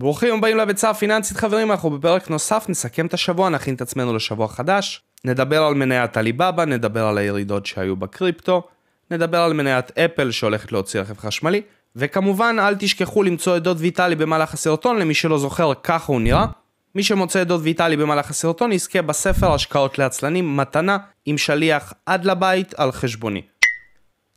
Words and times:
ברוכים 0.00 0.34
הבאים 0.34 0.56
לביצה 0.56 0.90
הפיננסית 0.90 1.36
חברים, 1.36 1.70
אנחנו 1.70 1.90
בפרק 1.90 2.30
נוסף 2.30 2.66
נסכם 2.68 3.06
את 3.06 3.14
השבוע, 3.14 3.48
נכין 3.48 3.74
את 3.74 3.80
עצמנו 3.80 4.16
לשבוע 4.16 4.48
חדש, 4.48 5.02
נדבר 5.24 5.62
על 5.62 5.74
מניית 5.74 6.16
עליבאבא, 6.16 6.64
נדבר 6.64 7.06
על 7.06 7.18
הירידות 7.18 7.66
שהיו 7.66 7.96
בקריפטו, 7.96 8.62
נדבר 9.10 9.38
על 9.38 9.52
מניית 9.52 9.98
אפל 9.98 10.30
שהולכת 10.30 10.72
להוציא 10.72 11.00
רכב 11.00 11.18
חשמלי, 11.18 11.62
וכמובן 11.96 12.56
אל 12.58 12.74
תשכחו 12.78 13.22
למצוא 13.22 13.56
את 13.56 13.62
דוד 13.62 13.76
ויטלי 13.80 14.16
במהלך 14.16 14.54
הסרטון, 14.54 14.98
למי 14.98 15.14
שלא 15.14 15.38
זוכר 15.38 15.72
ככה 15.82 16.12
הוא 16.12 16.20
נראה. 16.20 16.46
מי 16.94 17.02
שמוצא 17.02 17.42
את 17.42 17.46
דוד 17.46 17.60
ויטלי 17.62 17.96
במהלך 17.96 18.30
הסרטון 18.30 18.72
יזכה 18.72 19.02
בספר 19.02 19.52
השקעות 19.52 19.98
לעצלנים 19.98 20.56
מתנה 20.56 20.98
עם 21.26 21.38
שליח 21.38 21.92
עד 22.06 22.24
לבית 22.24 22.74
על 22.74 22.92
חשבוני. 22.92 23.42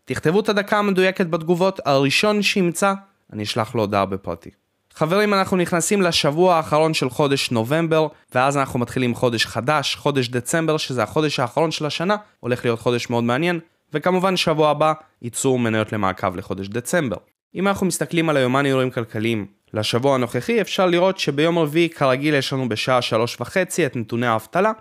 תכתבו 0.05 0.39
את 0.39 0.50
הדקה 0.50 0.80
המדויקת 0.80 1.25
בתגובות, 1.25 1.80
הראשון 1.86 2.41
שימצא, 2.41 2.93
אני 3.34 3.43
אשלח 3.43 3.75
לו 3.75 3.82
הודעה 3.82 4.05
בפרטי. 4.05 4.62
חברים, 4.96 5.34
אנחנו 5.34 5.58
נכנסים 5.58 6.02
לשבוע 6.02 6.56
האחרון 6.56 6.94
של 6.94 7.10
חודש 7.10 7.52
נובמבר, 7.52 8.08
ואז 8.36 8.58
אנחנו 8.58 8.80
מתחילים 8.80 9.16
חודש 9.16 9.46
חדש, 9.46 9.96
חודש 9.96 10.28
דצמבר, 10.28 10.78
שזה 10.78 11.04
החודש 11.04 11.40
האחרון 11.40 11.72
של 11.72 11.86
השנה, 11.86 12.16
הולך 12.40 12.66
להיות 12.66 12.80
חודש 12.80 13.10
מאוד 13.10 13.24
מעניין, 13.24 13.60
וכמובן 13.94 14.38
שבוע 14.38 14.70
הבא 14.70 14.94
ייצאו 15.22 15.58
מניות 15.58 15.94
למעקב 15.94 16.36
לחודש 16.36 16.68
דצמבר. 16.68 17.18
אם 17.56 17.68
אנחנו 17.68 17.86
מסתכלים 17.86 18.30
על 18.30 18.38
היומן 18.38 18.66
אירועים 18.66 18.92
כלכליים 18.92 19.46
לשבוע 19.74 20.16
הנוכחי, 20.16 20.62
אפשר 20.62 20.86
לראות 20.86 21.20
שביום 21.20 21.60
רביעי 21.60 21.90
כרגיל 21.90 22.36
יש 22.36 22.54
לנו 22.54 22.70
בשעה 22.70 23.02
שלוש 23.02 23.38
וחצי 23.41 23.86
את 23.86 23.96
נתוני 23.96 24.28
האבטלה. 24.28 24.72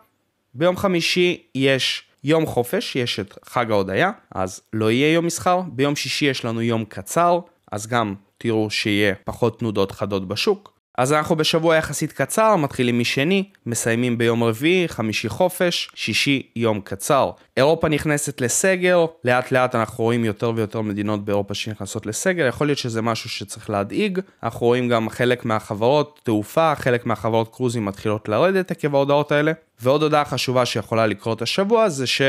ביום 0.54 0.76
חמישי 0.76 1.42
יש 1.54 2.04
יום 2.24 2.46
חופש, 2.46 2.96
יש 2.96 3.20
את 3.20 3.38
חג 3.44 3.70
ההודיה, 3.70 4.10
אז 4.34 4.60
לא 4.72 4.90
יהיה 4.90 5.12
יום 5.12 5.26
מסחר. 5.26 5.60
ביום 5.72 5.96
שישי 5.96 6.24
יש 6.24 6.44
לנו 6.44 6.62
יום 6.62 6.84
קצר, 6.84 7.38
אז 7.72 7.86
גם 7.86 8.14
תראו 8.38 8.70
שיהיה 8.70 9.14
פחות 9.24 9.58
תנודות 9.58 9.92
חדות 9.92 10.28
בשוק. 10.28 10.72
אז 10.98 11.12
אנחנו 11.12 11.36
בשבוע 11.36 11.76
יחסית 11.76 12.12
קצר, 12.12 12.56
מתחילים 12.56 12.98
משני, 12.98 13.44
מסיימים 13.66 14.18
ביום 14.18 14.44
רביעי, 14.44 14.88
חמישי 14.88 15.28
חופש, 15.28 15.90
שישי 15.94 16.42
יום 16.56 16.80
קצר. 16.80 17.30
אירופה 17.56 17.88
נכנסת 17.88 18.40
לסגר, 18.40 19.06
לאט 19.24 19.52
לאט 19.52 19.74
אנחנו 19.74 20.04
רואים 20.04 20.24
יותר 20.24 20.52
ויותר 20.56 20.80
מדינות 20.80 21.24
באירופה 21.24 21.54
שנכנסות 21.54 22.06
לסגר, 22.06 22.46
יכול 22.46 22.66
להיות 22.66 22.78
שזה 22.78 23.02
משהו 23.02 23.30
שצריך 23.30 23.70
להדאיג. 23.70 24.20
אנחנו 24.42 24.66
רואים 24.66 24.88
גם 24.88 25.08
חלק 25.08 25.44
מהחברות 25.44 26.20
תעופה, 26.22 26.74
חלק 26.74 27.06
מהחברות 27.06 27.54
קרוזים 27.54 27.84
מתחילות 27.84 28.28
לרדת 28.28 28.70
עקב 28.70 28.94
ההודעות 28.94 29.32
האלה. 29.32 29.52
ועוד 29.80 30.02
הודעה 30.02 30.24
חשובה 30.24 30.66
שיכולה 30.66 31.06
לקרות 31.06 31.42
השבוע 31.42 31.88
זה 31.88 32.06
ש... 32.06 32.22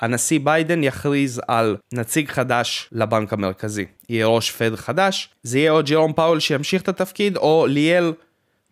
הנשיא 0.00 0.40
ביידן 0.42 0.84
יכריז 0.84 1.40
על 1.48 1.76
נציג 1.92 2.28
חדש 2.28 2.88
לבנק 2.92 3.32
המרכזי. 3.32 3.84
יהיה 4.08 4.26
ראש 4.26 4.50
פד 4.50 4.74
חדש, 4.76 5.28
זה 5.42 5.58
יהיה 5.58 5.72
או 5.72 5.80
ג'רום 5.84 6.12
פאול 6.12 6.40
שימשיך 6.40 6.82
את 6.82 6.88
התפקיד, 6.88 7.36
או 7.36 7.66
ליאל. 7.68 8.12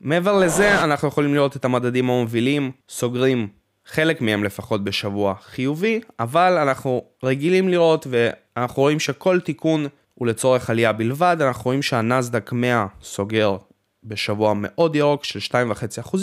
מעבר 0.01 0.39
לזה, 0.39 0.85
אנחנו 0.85 1.09
יכולים 1.09 1.35
לראות 1.35 1.57
את 1.57 1.65
המדדים 1.65 2.11
המובילים, 2.11 2.73
סוגרים 2.89 3.49
חלק 3.87 4.21
מהם 4.21 4.45
לפחות 4.45 4.85
בשבוע 4.85 5.35
חיובי, 5.43 6.01
אבל 6.21 6.59
אנחנו 6.59 7.05
רגילים 7.23 7.69
לראות 7.69 8.07
ואנחנו 8.11 8.83
רואים 8.83 9.01
שכל 9.01 9.41
תיקון 9.41 9.87
הוא 10.15 10.27
לצורך 10.27 10.71
עלייה 10.71 10.93
בלבד, 10.93 11.37
אנחנו 11.41 11.65
רואים 11.65 11.83
שהנסדק 11.83 12.53
100 12.53 12.87
סוגר 13.03 13.57
בשבוע 14.05 14.53
מאוד 14.57 14.97
ירוק 14.97 15.25
של 15.25 15.39
2.5%. 15.39 16.17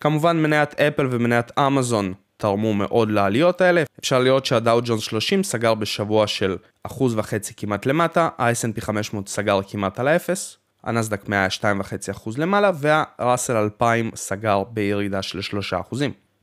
כמובן 0.00 0.36
מניית 0.42 0.80
אפל 0.80 1.08
ומניית 1.10 1.58
אמזון 1.58 2.14
תרמו 2.38 2.74
מאוד 2.74 3.10
לעליות 3.10 3.60
האלה. 3.60 3.82
אפשר 4.00 4.18
לראות 4.18 4.46
שהדאו 4.46 4.80
ג'ונס 4.84 5.02
30 5.02 5.42
סגר 5.42 5.74
בשבוע 5.74 6.26
של 6.26 6.56
אחוז 6.82 7.14
וחצי 7.18 7.54
כמעט 7.56 7.86
למטה, 7.86 8.28
ה-S&P 8.38 8.80
500 8.80 9.28
סגר 9.28 9.60
כמעט 9.68 10.00
על 10.00 10.08
האפס, 10.08 10.56
הנסדק 10.84 11.28
100 11.28 11.46
2.5% 11.46 12.30
למעלה, 12.38 12.70
והראסל 12.74 13.56
2000 13.56 14.10
סגר 14.14 14.62
בירידה 14.70 15.22
של 15.22 15.58
3%. 15.92 15.96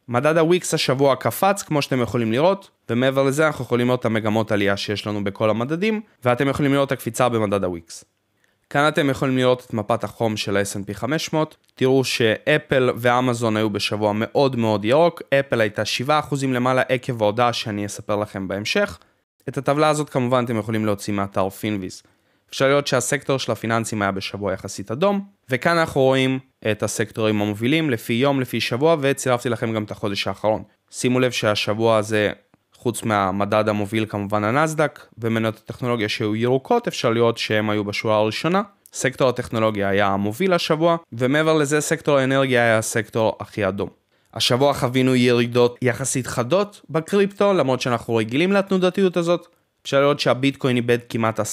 מדד 0.08 0.38
הוויקס 0.38 0.74
השבוע 0.74 1.16
קפץ 1.16 1.64
כמו 1.64 1.82
שאתם 1.82 2.02
יכולים 2.02 2.32
לראות, 2.32 2.70
ומעבר 2.90 3.24
לזה 3.24 3.48
אנחנו 3.48 3.66
יכולים 3.66 3.88
לראות 3.88 4.00
את 4.00 4.06
המגמות 4.06 4.52
עלייה 4.52 4.78
שיש 4.78 5.08
לנו 5.08 5.24
בכל 5.24 5.50
המדדים, 5.50 6.02
ואתם 6.26 6.48
יכולים 6.48 6.74
לראות 6.74 6.88
את 6.88 6.92
הקפיצה 6.92 7.30
במדד 7.30 7.64
הוויקס. 7.64 8.06
כאן 8.70 8.88
אתם 8.88 9.10
יכולים 9.10 9.38
לראות 9.38 9.66
את 9.66 9.74
מפת 9.74 10.04
החום 10.04 10.38
של 10.38 10.58
ה-S&P 10.58 10.94
500, 10.94 11.56
תראו 11.76 12.04
שאפל 12.04 12.90
ואמזון 12.96 13.58
היו 13.58 13.70
בשבוע 13.70 14.12
מאוד 14.16 14.56
מאוד 14.56 14.86
ירוק, 14.86 15.22
אפל 15.40 15.62
הייתה 15.62 15.84
7% 16.08 16.12
למעלה 16.48 16.82
עקב 16.82 17.22
ההודעה 17.22 17.54
שאני 17.54 17.86
אספר 17.86 18.16
לכם 18.16 18.48
בהמשך. 18.48 19.00
את 19.50 19.58
הטבלה 19.58 19.90
הזאת 19.90 20.10
כמובן 20.10 20.46
אתם 20.46 20.58
יכולים 20.58 20.86
להוציא 20.86 21.14
מאתר 21.14 21.50
Finviz. 21.50 22.04
אפשר 22.50 22.68
לראות 22.68 22.88
שהסקטור 22.88 23.40
של 23.40 23.52
הפיננסים 23.52 24.02
היה 24.02 24.12
בשבוע 24.12 24.54
יחסית 24.54 24.92
אדום, 24.92 25.26
וכאן 25.50 25.78
אנחנו 25.78 26.02
רואים 26.02 26.40
את 26.72 26.84
הסקטורים 26.84 27.42
המובילים 27.42 27.90
לפי 27.90 28.14
יום, 28.14 28.42
לפי 28.42 28.62
שבוע, 28.62 28.96
וצירפתי 29.02 29.50
לכם 29.50 29.74
גם 29.74 29.84
את 29.84 29.92
החודש 29.92 30.28
האחרון. 30.28 30.64
שימו 30.92 31.20
לב 31.20 31.32
שהשבוע 31.32 31.98
הזה 31.98 32.32
חוץ 32.86 33.04
מהמדד 33.04 33.70
המוביל 33.70 34.06
כמובן 34.10 34.44
הנאסדק, 34.44 35.06
ומניות 35.18 35.56
הטכנולוגיה 35.56 36.10
שהיו 36.10 36.36
ירוקות, 36.36 36.88
אפשר 36.88 37.10
לראות 37.10 37.38
שהם 37.38 37.70
היו 37.70 37.84
בשורה 37.84 38.18
הראשונה. 38.18 38.62
סקטור 38.94 39.30
הטכנולוגיה 39.30 39.90
היה 39.90 40.08
המוביל 40.08 40.54
השבוע, 40.54 40.98
ומעבר 41.14 41.54
לזה 41.54 41.82
סקטור 41.82 42.18
האנרגיה 42.18 42.62
היה 42.62 42.78
הסקטור 42.78 43.38
הכי 43.40 43.68
אדום. 43.68 43.90
השבוע 44.34 44.74
חווינו 44.74 45.16
ירידות 45.16 45.78
יחסית 45.82 46.28
חדות 46.28 46.82
בקריפטו, 46.90 47.54
למרות 47.54 47.82
שאנחנו 47.82 48.16
רגילים 48.16 48.52
לתנודתיות 48.52 49.18
הזאת. 49.18 49.48
אפשר 49.84 50.02
לראות 50.02 50.20
שהביטקוין 50.20 50.76
איבד 50.76 51.00
כמעט 51.10 51.40
10% 51.40 51.44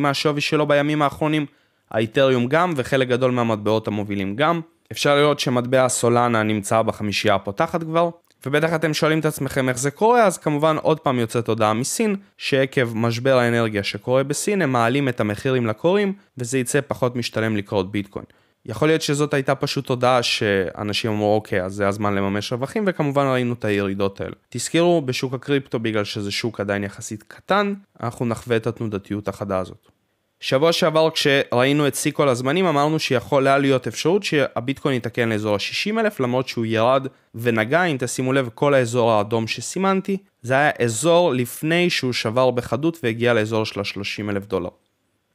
מהשווי 0.00 0.40
שלו 0.40 0.66
בימים 0.66 1.02
האחרונים, 1.02 1.46
האיתריום 1.90 2.46
גם, 2.46 2.72
וחלק 2.76 3.08
גדול 3.08 3.30
מהמטבעות 3.30 3.88
המובילים 3.88 4.36
גם. 4.36 4.60
אפשר 4.92 5.16
לראות 5.16 5.40
שמטבע 5.40 5.88
סולנה 5.88 6.42
נמצא 6.42 6.82
בחמישייה 6.82 7.34
הפותחת 7.34 7.82
כבר, 7.82 8.10
ובטח 8.46 8.74
אתם 8.74 8.94
שואלים 8.94 9.18
את 9.18 9.24
עצמכם 9.24 9.68
איך 9.68 9.78
זה 9.78 9.90
קורה, 9.90 10.26
אז 10.26 10.38
כמובן 10.38 10.76
עוד 10.76 11.00
פעם 11.00 11.18
יוצאת 11.18 11.48
הודעה 11.48 11.74
מסין, 11.74 12.16
שעקב 12.38 12.96
משבר 12.96 13.38
האנרגיה 13.38 13.82
שקורה 13.82 14.22
בסין, 14.22 14.62
הם 14.62 14.72
מעלים 14.72 15.08
את 15.08 15.20
המחירים 15.20 15.66
לקוראים, 15.66 16.12
וזה 16.38 16.58
יצא 16.58 16.80
פחות 16.86 17.16
משתלם 17.16 17.56
לקרות 17.56 17.92
ביטקוין. 17.92 18.24
יכול 18.66 18.88
להיות 18.88 19.02
שזאת 19.02 19.34
הייתה 19.34 19.54
פשוט 19.54 19.88
הודעה 19.88 20.22
שאנשים 20.22 21.10
אמרו 21.10 21.34
אוקיי 21.34 21.64
אז 21.64 21.74
זה 21.74 21.88
הזמן 21.88 22.14
לממש 22.14 22.52
רווחים 22.52 22.84
וכמובן 22.86 23.26
ראינו 23.26 23.52
את 23.52 23.64
הירידות 23.64 24.20
האלה. 24.20 24.32
תזכרו 24.48 25.02
בשוק 25.02 25.34
הקריפטו 25.34 25.78
בגלל 25.78 26.04
שזה 26.04 26.30
שוק 26.30 26.60
עדיין 26.60 26.84
יחסית 26.84 27.22
קטן 27.22 27.74
אנחנו 28.02 28.26
נחווה 28.26 28.56
את 28.56 28.66
התנודתיות 28.66 29.28
החדה 29.28 29.58
הזאת. 29.58 29.99
שבוע 30.40 30.72
שעבר 30.72 31.10
כשראינו 31.10 31.86
את 31.86 31.94
שיא 31.94 32.12
כל 32.12 32.28
הזמנים 32.28 32.66
אמרנו 32.66 32.98
שיכולה 32.98 33.58
להיות 33.58 33.86
אפשרות 33.86 34.22
שהביטקוין 34.22 34.94
יתקן 34.94 35.28
לאזור 35.28 35.54
ה-60 35.54 36.00
אלף 36.00 36.20
למרות 36.20 36.48
שהוא 36.48 36.66
ירד 36.66 37.06
ונגע 37.34 37.84
אם 37.84 37.96
תשימו 37.98 38.32
לב 38.32 38.48
כל 38.54 38.74
האזור 38.74 39.12
האדום 39.12 39.46
שסימנתי 39.46 40.16
זה 40.42 40.54
היה 40.54 40.70
אזור 40.78 41.32
לפני 41.32 41.90
שהוא 41.90 42.12
שבר 42.12 42.50
בחדות 42.50 42.98
והגיע 43.02 43.34
לאזור 43.34 43.64
של 43.64 43.80
ה-30 43.80 44.30
אלף 44.30 44.46
דולר. 44.46 44.68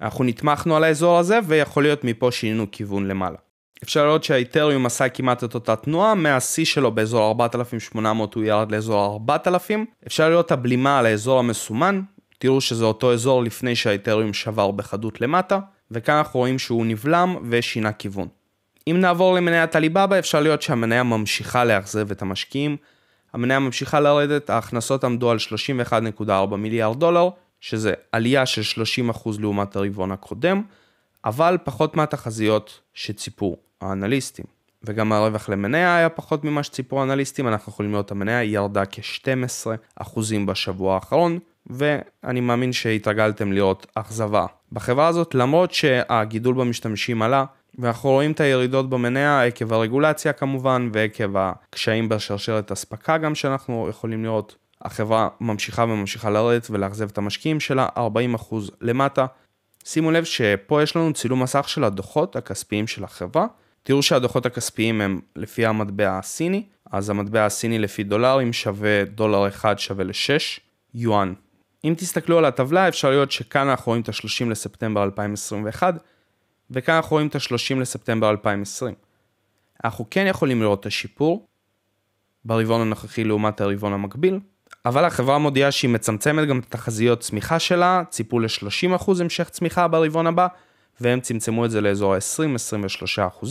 אנחנו 0.02 0.24
נתמכנו 0.24 0.76
על 0.76 0.84
האזור 0.84 1.18
הזה 1.18 1.40
ויכול 1.48 1.84
להיות 1.84 2.04
מפה 2.04 2.32
שינינו 2.32 2.66
כיוון 2.72 3.08
למעלה. 3.08 3.38
אפשר 3.84 4.06
לראות 4.06 4.24
שהאיתריום 4.24 4.86
עשה 4.86 5.10
כמעט 5.10 5.44
את 5.44 5.54
אותה 5.54 5.76
תנועה, 5.76 6.16
מהשיא 6.16 6.66
שלו 6.66 6.92
באזור 6.92 7.28
4,800 7.28 8.34
הוא 8.34 8.44
ירד 8.44 8.72
לאזור 8.72 9.06
4,000. 9.06 9.86
אפשר 10.08 10.30
לראות 10.30 10.46
את 10.46 10.52
הבלימה 10.52 11.00
על 11.00 11.06
האזור 11.06 11.40
המסומן, 11.40 12.02
תראו 12.38 12.62
שזה 12.62 12.86
אותו 12.86 13.14
אזור 13.14 13.44
לפני 13.44 13.76
שהאיתריום 13.76 14.34
שבר 14.34 14.72
בחדות 14.72 15.22
למטה, 15.22 15.60
וכאן 15.92 16.16
אנחנו 16.16 16.40
רואים 16.40 16.60
שהוא 16.60 16.86
נבלם 16.86 17.36
ושינה 17.50 17.92
כיוון. 17.92 18.28
אם 18.88 18.98
נעבור 19.02 19.34
למניית 19.34 19.76
עליבאבא 19.76 20.20
אפשר 20.20 20.40
לראות 20.40 20.62
שהמניה 20.62 21.04
ממשיכה 21.04 21.66
לאכזב 21.66 22.12
את 22.12 22.22
המשקיעים. 22.22 22.78
המניה 23.34 23.60
ממשיכה 23.60 24.00
לרדת, 24.00 24.50
ההכנסות 24.50 25.04
עמדו 25.04 25.32
על 25.32 25.38
31.4 26.20 26.56
מיליארד 26.56 27.00
דולר, 27.00 27.30
שזה 27.62 27.94
עלייה 28.12 28.46
של 28.46 28.82
30% 29.14 29.30
לעומת 29.40 29.76
הרבעון 29.76 30.12
הקודם, 30.12 30.62
אבל 31.26 31.58
פחות 31.64 31.96
מהתחזיות 31.96 32.80
שציפו 32.94 33.56
האנליסטים. 33.82 34.46
וגם 34.84 35.12
הרווח 35.12 35.50
למניה 35.50 35.98
היה 35.98 36.10
פחות 36.10 36.44
ממה 36.44 36.64
שציפו 36.64 37.00
האנליסטים, 37.00 37.48
אנחנו 37.48 37.72
יכולים 37.72 37.92
לראות 37.92 38.12
המניה 38.12 38.44
ירדה 38.44 38.84
כ-12% 38.86 40.20
בשבוע 40.46 40.96
האחרון, 40.96 41.40
ואני 41.68 42.42
מאמין 42.42 42.74
שהתרגלתם 42.74 43.52
לראות 43.52 43.88
אכזבה 43.96 44.46
בחברה 44.72 45.08
הזאת, 45.08 45.36
למרות 45.36 45.74
שהגידול 45.74 46.56
במשתמשים 46.56 47.22
עלה, 47.22 47.46
ואנחנו 47.80 48.10
רואים 48.10 48.32
את 48.32 48.40
הירידות 48.40 48.90
במניה 48.90 49.44
עקב 49.44 49.74
הרגולציה 49.74 50.34
כמובן, 50.34 50.90
ועקב 50.94 51.38
הקשיים 51.38 52.10
בשרשרת 52.10 52.72
אספקה 52.72 53.18
גם 53.18 53.36
שאנחנו 53.36 53.88
יכולים 53.90 54.24
לראות. 54.24 54.56
החברה 54.82 55.28
ממשיכה 55.42 55.84
וממשיכה 55.84 56.30
לרדת 56.30 56.68
ולאכזב 56.70 57.10
את 57.10 57.18
המשקיעים 57.18 57.60
שלה, 57.60 57.88
40% 57.98 58.00
למטה. 58.82 59.26
שימו 59.86 60.12
לב 60.12 60.24
שפה 60.24 60.84
יש 60.84 60.96
לנו 60.96 61.14
צילום 61.14 61.44
מסך 61.44 61.70
של 61.70 61.84
הדוחות 61.84 62.36
הכספיים 62.36 62.88
של 62.88 63.04
החברה. 63.04 63.46
תראו 63.84 64.04
שהדוחות 64.04 64.46
הכספיים 64.46 65.02
הם 65.02 65.20
לפי 65.36 65.66
המטבע 65.66 66.18
הסיני, 66.18 66.64
אז 66.92 67.10
המטבע 67.10 67.46
הסיני 67.46 67.80
לפי 67.80 68.04
דולרים 68.04 68.54
שווה 68.54 69.06
דולר 69.06 69.48
אחד 69.48 69.80
שווה 69.80 70.04
ל-6 70.04 70.60
יואן 70.94 71.34
אם 71.86 71.94
תסתכלו 71.98 72.38
על 72.38 72.46
הטבלה 72.46 72.88
אפשר 72.88 73.12
לראות 73.12 73.32
שכאן 73.32 73.68
אנחנו 73.68 73.90
רואים 73.90 74.02
את 74.02 74.10
ה-30 74.10 74.50
לספטמבר 74.50 75.04
2021 75.04 75.96
וכאן 76.72 76.96
אנחנו 76.96 77.14
רואים 77.14 77.28
את 77.28 77.36
ה-30 77.36 77.76
לספטמבר 77.80 78.30
2020. 78.30 78.94
אנחנו 79.84 80.06
כן 80.12 80.26
יכולים 80.28 80.62
לראות 80.62 80.80
את 80.80 80.86
השיפור 80.86 81.48
ברבעון 82.46 82.82
הנוכחי 82.82 83.24
לעומת 83.24 83.62
הרבעון 83.62 83.94
המקביל, 83.94 84.40
אבל 84.86 85.06
החברה 85.06 85.38
מודיעה 85.38 85.72
שהיא 85.72 85.90
מצמצמת 85.90 86.48
גם 86.48 86.60
את 86.60 86.66
תחזיות 86.70 87.20
צמיחה 87.20 87.60
שלה, 87.60 88.04
ציפו 88.10 88.40
ל-30% 88.40 89.12
המשך 89.22 89.50
צמיחה 89.50 89.88
ברבעון 89.88 90.28
הבא, 90.28 90.48
והם 91.02 91.20
צמצמו 91.20 91.66
את 91.66 91.72
זה 91.72 91.82
לאזור 91.82 92.14
ה-20-23%. 92.14 93.46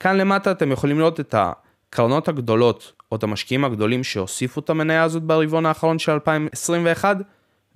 כאן 0.00 0.16
למטה 0.16 0.50
אתם 0.50 0.72
יכולים 0.72 0.98
לראות 0.98 1.20
את 1.20 1.34
הקרנות 1.38 2.28
הגדולות, 2.28 2.92
או 3.12 3.16
את 3.16 3.22
המשקיעים 3.22 3.64
הגדולים 3.64 4.04
שהוסיפו 4.04 4.60
את 4.60 4.70
המניה 4.70 5.02
הזאת 5.02 5.22
ברבעון 5.22 5.66
האחרון 5.66 5.98
של 5.98 6.12
2021, 6.12 7.16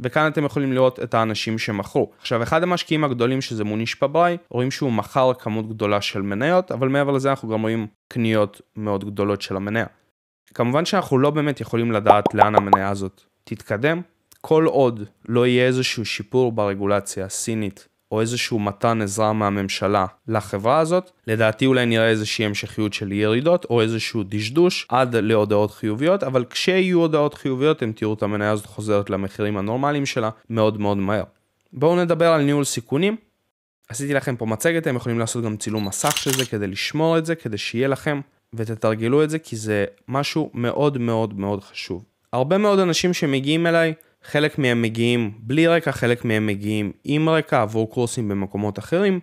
וכאן 0.01 0.31
אתם 0.33 0.45
יכולים 0.45 0.73
לראות 0.73 1.01
את 1.01 1.15
האנשים 1.15 1.59
שמכרו. 1.59 2.11
עכשיו, 2.21 2.43
אחד 2.43 2.63
המשקיעים 2.63 3.05
הגדולים 3.05 3.41
שזה 3.41 3.65
מוניש 3.65 3.95
פבראי, 3.95 4.37
רואים 4.51 4.71
שהוא 4.71 4.93
מכר 4.93 5.33
כמות 5.35 5.69
גדולה 5.69 6.01
של 6.01 6.23
מניות, 6.23 6.73
אבל 6.73 6.89
מעבר 6.89 7.13
לזה 7.13 7.31
אנחנו 7.31 7.49
גם 7.49 7.63
רואים 7.63 7.87
קניות 8.09 8.61
מאוד 8.77 9.05
גדולות 9.05 9.43
של 9.43 9.57
המניה. 9.57 9.87
כמובן 10.55 10.85
שאנחנו 10.85 11.19
לא 11.19 11.31
באמת 11.31 11.61
יכולים 11.61 11.93
לדעת 11.93 12.35
לאן 12.35 12.55
המניה 12.55 12.89
הזאת 12.89 13.23
תתקדם, 13.45 14.01
כל 14.41 14.65
עוד 14.65 15.03
לא 15.29 15.47
יהיה 15.47 15.67
איזשהו 15.67 16.05
שיפור 16.05 16.53
ברגולציה 16.53 17.25
הסינית 17.25 17.89
או 18.11 18.21
איזשהו 18.21 18.59
מתן 18.59 19.03
עזרה 19.03 19.33
מהממשלה 19.33 20.07
לחברה 20.29 20.79
הזאת, 20.79 21.11
לדעתי 21.27 21.67
אולי 21.67 21.87
נראה 21.87 22.09
איזושהי 22.09 22.45
המשכיות 22.45 22.93
של 22.93 23.13
ירידות 23.13 23.65
או 23.65 23.81
איזשהו 23.81 24.23
דשדוש 24.29 24.87
עד 24.89 25.17
להודעות 25.17 25.71
חיוביות, 25.71 26.23
אבל 26.23 26.45
כשיהיו 26.45 27.01
הודעות 27.01 27.35
חיוביות 27.35 27.77
אתם 27.77 27.93
תראו 27.93 28.15
את 28.15 28.23
המניה 28.23 28.51
הזאת 28.51 28.67
חוזרת 28.67 29.11
למחירים 29.11 29.57
הנורמליים 29.57 30.07
שלה 30.07 30.31
מאוד 30.51 30.81
מאוד 30.81 30.97
מהר. 30.97 31.25
בואו 31.73 31.97
נדבר 31.97 32.33
על 32.33 32.43
ניהול 32.43 32.65
סיכונים. 32.65 33.17
עשיתי 33.89 34.15
לכם 34.15 34.37
פה 34.37 34.47
מצגת, 34.47 34.83
אתם 34.83 34.97
יכולים 34.97 35.19
לעשות 35.19 35.45
גם 35.45 35.57
צילום 35.57 35.89
מסך 35.89 36.17
של 36.17 36.33
זה 36.33 36.47
כדי 36.47 36.67
לשמור 36.67 37.19
את 37.19 37.27
זה, 37.27 37.35
כדי 37.35 37.59
שיהיה 37.59 37.89
לכם 37.89 38.21
ותתרגלו 38.55 39.25
את 39.25 39.31
זה 39.31 39.39
כי 39.39 39.57
זה 39.57 39.85
משהו 40.09 40.51
מאוד 40.55 40.99
מאוד 40.99 41.39
מאוד 41.39 41.65
חשוב. 41.65 42.05
הרבה 42.33 42.59
מאוד 42.59 42.79
אנשים 42.79 43.15
שמגיעים 43.15 43.67
אליי, 43.67 43.95
חלק 44.27 44.59
מהם 44.59 44.83
מגיעים 44.83 45.33
בלי 45.39 45.67
רקע, 45.67 45.93
חלק 45.93 46.25
מהם 46.25 46.47
מגיעים 46.47 46.93
עם 47.05 47.29
רקע 47.29 47.63
עבור 47.63 47.91
קורסים 47.91 48.29
במקומות 48.29 48.79
אחרים, 48.79 49.21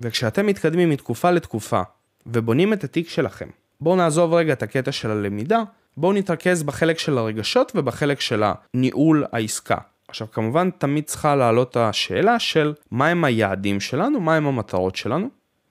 וכשאתם 0.00 0.46
מתקדמים 0.46 0.90
מתקופה 0.90 1.30
לתקופה 1.30 1.82
ובונים 2.26 2.72
את 2.72 2.84
התיק 2.84 3.08
שלכם, 3.08 3.48
בואו 3.80 3.96
נעזוב 3.96 4.34
רגע 4.34 4.52
את 4.52 4.62
הקטע 4.62 4.92
של 4.92 5.10
הלמידה, 5.10 5.62
בואו 5.96 6.12
נתרכז 6.12 6.62
בחלק 6.62 6.98
של 6.98 7.18
הרגשות 7.18 7.72
ובחלק 7.74 8.20
של 8.20 8.42
הניהול 8.74 9.24
העסקה. 9.32 9.76
עכשיו 10.08 10.26
כמובן 10.32 10.70
תמיד 10.70 11.04
צריכה 11.04 11.36
לעלות 11.36 11.76
השאלה 11.76 12.38
של 12.38 12.74
מהם 12.90 13.24
היעדים 13.24 13.80
שלנו, 13.80 14.20
מהם 14.20 14.46
המטרות 14.46 14.96
שלנו, 14.96 15.28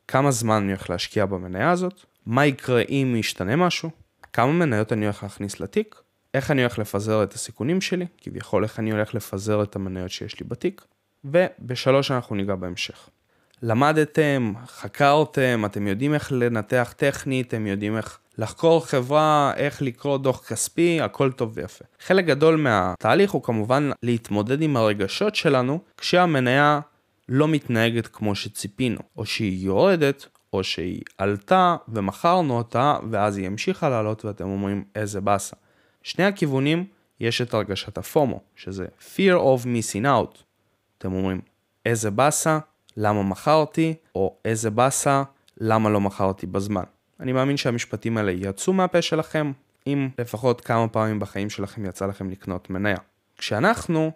כמה 0.07 0.31
זמן 0.31 0.55
אני 0.55 0.71
הולך 0.71 0.89
להשקיע 0.89 1.25
במניה 1.25 1.71
הזאת, 1.71 2.05
מה 2.25 2.45
יקרה 2.45 2.81
אם 2.89 3.15
ישתנה 3.19 3.55
משהו, 3.55 3.89
כמה 4.33 4.51
מניות 4.51 4.93
אני 4.93 5.05
הולך 5.05 5.23
להכניס 5.23 5.59
לתיק, 5.59 5.95
איך 6.35 6.51
אני 6.51 6.61
הולך 6.61 6.79
לפזר 6.79 7.23
את 7.23 7.33
הסיכונים 7.33 7.81
שלי, 7.81 8.05
כביכול 8.17 8.63
איך 8.63 8.79
אני 8.79 8.91
הולך 8.91 9.15
לפזר 9.15 9.63
את 9.63 9.75
המניות 9.75 10.11
שיש 10.11 10.39
לי 10.39 10.45
בתיק, 10.49 10.81
ובשלוש 11.25 12.11
אנחנו 12.11 12.35
ניגע 12.35 12.55
בהמשך. 12.55 13.09
למדתם, 13.61 14.53
חקרתם, 14.67 15.63
אתם 15.65 15.87
יודעים 15.87 16.13
איך 16.13 16.31
לנתח 16.31 16.93
טכנית, 16.97 17.47
אתם 17.47 17.67
יודעים 17.67 17.97
איך 17.97 18.19
לחקור 18.37 18.85
חברה, 18.85 19.53
איך 19.55 19.81
לקרוא 19.81 20.17
דוח 20.17 20.43
כספי, 20.47 21.01
הכל 21.01 21.31
טוב 21.31 21.51
ויפה. 21.55 21.85
חלק 21.99 22.25
גדול 22.25 22.55
מהתהליך 22.55 23.31
הוא 23.31 23.43
כמובן 23.43 23.89
להתמודד 24.03 24.61
עם 24.61 24.77
הרגשות 24.77 25.35
שלנו 25.35 25.79
כשהמניה 25.97 26.79
לא 27.29 27.47
מתנהגת 27.47 28.07
כמו 28.07 28.35
שציפינו, 28.35 28.99
או 29.17 29.25
שהיא 29.25 29.65
יורדת, 29.65 30.25
או 30.53 30.63
שהיא 30.63 31.01
עלתה 31.17 31.75
ומכרנו 31.87 32.57
אותה, 32.57 32.97
ואז 33.11 33.37
היא 33.37 33.47
המשיכה 33.47 33.89
לעלות 33.89 34.25
ואתם 34.25 34.45
אומרים 34.45 34.83
איזה 34.95 35.21
באסה. 35.21 35.55
שני 36.05 36.23
הכיוונים 36.23 36.85
יש 37.19 37.41
את 37.41 37.53
הרגשת 37.53 37.97
הפומו, 37.97 38.39
שזה 38.55 38.85
fear 38.99 39.37
of 39.37 39.65
missing 39.65 40.03
out. 40.03 40.37
אתם 40.97 41.13
אומרים 41.13 41.41
איזה 41.85 42.11
באסה, 42.11 42.59
למה 42.97 43.23
מכרתי, 43.23 43.93
או 44.15 44.35
איזה 44.45 44.69
באסה, 44.69 45.23
למה 45.57 45.89
לא 45.89 46.01
מכרתי 46.01 46.45
בזמן. 46.45 46.83
אני 47.19 47.33
מאמין 47.33 47.57
שהמשפטים 47.57 48.17
האלה 48.17 48.31
יצאו 48.31 48.73
מהפה 48.73 49.01
שלכם, 49.01 49.51
אם 49.87 50.09
לפחות 50.19 50.61
כמה 50.61 50.87
פעמים 50.87 51.19
בחיים 51.19 51.49
שלכם 51.49 51.85
יצא 51.85 52.05
לכם 52.05 52.29
לקנות 52.29 52.69
מניה. 52.69 52.97
כשאנחנו 53.37 54.11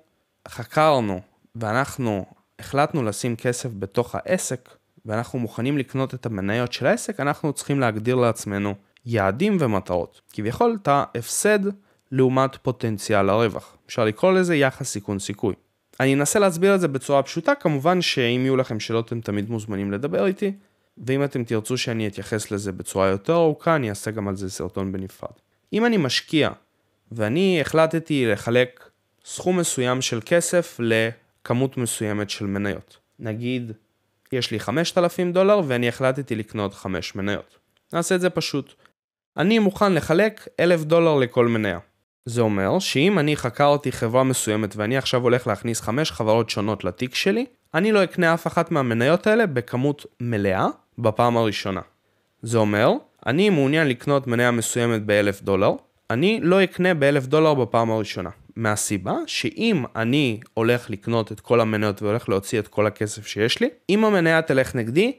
חקרנו 0.48 1.22
ואנחנו 1.56 2.26
החלטנו 2.60 3.04
לשים 3.04 3.36
כסף 3.36 3.70
בתוך 3.80 4.16
העסק, 4.16 4.70
ואנחנו 5.06 5.40
מוכנים 5.40 5.78
לקנות 5.78 6.14
את 6.14 6.26
המניות 6.26 6.74
של 6.74 6.86
העסק, 6.86 7.20
אנחנו 7.20 7.54
צריכים 7.54 7.80
להגדיר 7.80 8.16
לעצמנו 8.16 8.76
יעדים 9.10 9.58
ומטרות. 9.60 10.22
כביכול 10.34 10.78
את 10.82 10.88
ההפסד 10.88 11.60
לעומת 12.12 12.56
פוטנציאל 12.56 13.30
הרווח. 13.30 13.78
אפשר 13.88 14.06
לקרוא 14.06 14.32
לזה 14.32 14.56
יחס 14.56 14.88
סיכון 14.88 15.20
סיכוי. 15.20 15.54
אני 16.00 16.14
אנסה 16.14 16.40
להסביר 16.40 16.76
את 16.76 16.82
זה 16.82 16.88
בצורה 16.88 17.24
פשוטה, 17.24 17.56
כמובן 17.56 18.02
שאם 18.02 18.42
יהיו 18.44 18.58
לכם 18.58 18.80
שאלות 18.80 19.08
אתם 19.08 19.22
תמיד 19.22 19.50
מוזמנים 19.50 19.92
לדבר 19.92 20.26
איתי, 20.26 20.54
ואם 20.98 21.24
אתם 21.24 21.44
תרצו 21.44 21.78
שאני 21.78 22.08
אתייחס 22.08 22.52
לזה 22.52 22.72
בצורה 22.72 23.08
יותר 23.08 23.34
ארוכה, 23.34 23.76
אני 23.76 23.90
אעשה 23.90 24.12
גם 24.12 24.28
על 24.28 24.36
זה 24.36 24.50
סרטון 24.50 24.92
בנפרד. 24.92 25.32
אם 25.74 25.86
אני 25.86 25.98
משקיע, 25.98 26.50
ואני 27.12 27.62
החלטתי 27.62 28.26
לחלק 28.26 28.90
סכום 29.26 29.60
מסוים 29.60 30.02
של 30.02 30.20
כסף 30.26 30.80
לכמות 30.80 31.78
מסוימת 31.78 32.30
של 32.30 32.46
מניות. 32.46 32.98
נגיד 33.20 33.72
יש 34.32 34.52
לי 34.52 34.60
5,000 34.60 35.32
דולר 35.32 35.62
ואני 35.68 35.88
החלטתי 35.88 36.36
לקנות 36.36 36.74
5 36.74 37.16
מניות. 37.16 37.58
נעשה 37.94 38.16
את 38.16 38.22
זה 38.22 38.30
פשוט. 38.30 38.74
אני 39.40 39.60
מוכן 39.60 39.94
לחלק 39.94 40.48
1,000 40.60 40.84
דולר 40.84 41.16
לכל 41.16 41.48
מניה. 41.48 41.80
זה 42.26 42.42
אומר 42.42 42.80
שאם 42.80 43.20
אני 43.20 43.36
חקרתי 43.36 43.92
חברה 43.92 44.24
מסוימת 44.24 44.76
ואני 44.76 44.98
עכשיו 44.98 45.22
הולך 45.22 45.48
להכניס 45.48 45.82
5 45.82 46.12
חברות 46.12 46.50
שונות 46.50 46.84
לתיק 46.84 47.16
שלי, 47.16 47.46
אני 47.74 47.92
לא 47.92 48.04
אקנה 48.04 48.34
אף 48.34 48.48
אחת 48.48 48.72
מהמניות 48.72 49.28
האלה 49.28 49.46
בכמות 49.46 50.06
מלאה 50.22 50.68
בפעם 50.98 51.38
הראשונה. 51.38 51.82
זה 52.42 52.58
אומר, 52.58 52.92
אני 53.26 53.50
מעוניין 53.50 53.88
לקנות 53.88 54.28
מניה 54.28 54.52
מסוימת 54.52 55.06
ב-1,000 55.06 55.44
דולר, 55.44 55.72
אני 56.10 56.40
לא 56.44 56.64
אקנה 56.64 56.94
ב-1,000 56.94 57.26
דולר 57.28 57.54
בפעם 57.54 57.92
הראשונה. 57.92 58.30
מהסיבה 58.56 59.16
שאם 59.28 59.84
אני 59.96 60.40
הולך 60.54 60.90
לקנות 60.90 61.32
את 61.32 61.40
כל 61.40 61.62
המניות 61.62 62.02
והולך 62.02 62.30
להוציא 62.30 62.60
את 62.60 62.68
כל 62.68 62.88
הכסף 62.88 63.28
שיש 63.28 63.60
לי, 63.60 63.70
אם 63.90 64.06
המניה 64.06 64.42
תלך 64.42 64.76
נגדי, 64.76 65.12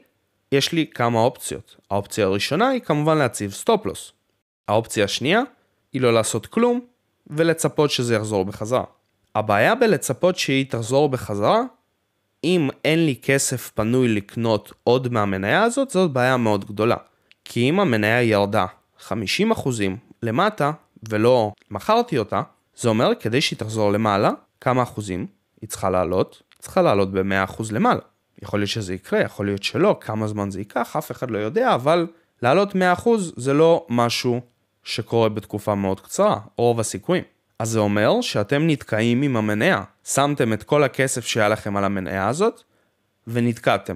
יש 0.51 0.71
לי 0.71 0.85
כמה 0.93 1.19
אופציות. 1.19 1.75
האופציה 1.91 2.25
הראשונה 2.25 2.69
היא 2.69 2.81
כמובן 2.81 3.17
להציב 3.17 3.51
סטופ 3.51 3.85
לוס. 3.85 4.13
האופציה 4.71 5.05
השנייה 5.05 5.41
היא 5.93 6.01
לא 6.01 6.13
לעשות 6.13 6.45
כלום 6.45 6.79
ולצפות 7.27 7.91
שזה 7.91 8.15
יחזור 8.15 8.45
בחזרה. 8.45 8.83
הבעיה 9.35 9.75
בלצפות 9.75 10.37
שהיא 10.37 10.65
תחזור 10.69 11.09
בחזרה, 11.09 11.61
אם 12.43 12.69
אין 12.85 13.05
לי 13.05 13.15
כסף 13.21 13.71
פנוי 13.75 14.07
לקנות 14.07 14.73
עוד 14.83 15.13
מהמניה 15.13 15.63
הזאת, 15.63 15.89
זאת 15.89 16.11
בעיה 16.11 16.37
מאוד 16.37 16.65
גדולה. 16.65 16.95
כי 17.45 17.69
אם 17.69 17.79
המניה 17.79 18.23
ירדה 18.23 18.65
50% 19.07 19.11
למטה 20.23 20.71
ולא 21.09 21.51
מכרתי 21.71 22.17
אותה, 22.17 22.41
זה 22.75 22.89
אומר 22.89 23.11
כדי 23.19 23.41
שהיא 23.41 23.59
תחזור 23.59 23.91
למעלה, 23.91 24.31
כמה 24.61 24.83
אחוזים 24.83 25.27
היא 25.61 25.69
צריכה 25.69 25.89
לעלות? 25.89 26.41
היא 26.53 26.61
צריכה 26.61 26.81
לעלות 26.81 27.11
ב-100% 27.11 27.63
למעלה. 27.71 28.01
יכול 28.41 28.59
להיות 28.59 28.69
שזה 28.69 28.93
יקרה, 28.93 29.19
יכול 29.19 29.45
להיות 29.45 29.63
שלא, 29.63 29.97
כמה 30.01 30.27
זמן 30.27 30.51
זה 30.51 30.59
ייקח, 30.59 30.95
אף 30.97 31.11
אחד 31.11 31.31
לא 31.31 31.37
יודע, 31.37 31.75
אבל 31.75 32.07
לעלות 32.41 32.75
100% 32.75 32.77
זה 33.35 33.53
לא 33.53 33.85
משהו 33.89 34.41
שקורה 34.83 35.29
בתקופה 35.29 35.75
מאוד 35.75 35.99
קצרה, 35.99 36.37
רוב 36.57 36.79
הסיכויים. 36.79 37.23
אז 37.59 37.69
זה 37.69 37.79
אומר 37.79 38.21
שאתם 38.21 38.67
נתקעים 38.67 39.21
עם 39.21 39.37
המניה. 39.37 39.83
שמתם 40.03 40.53
את 40.53 40.63
כל 40.63 40.83
הכסף 40.83 41.25
שהיה 41.25 41.49
לכם 41.49 41.77
על 41.77 41.83
המניה 41.83 42.27
הזאת, 42.27 42.61
ונתקעתם. 43.27 43.95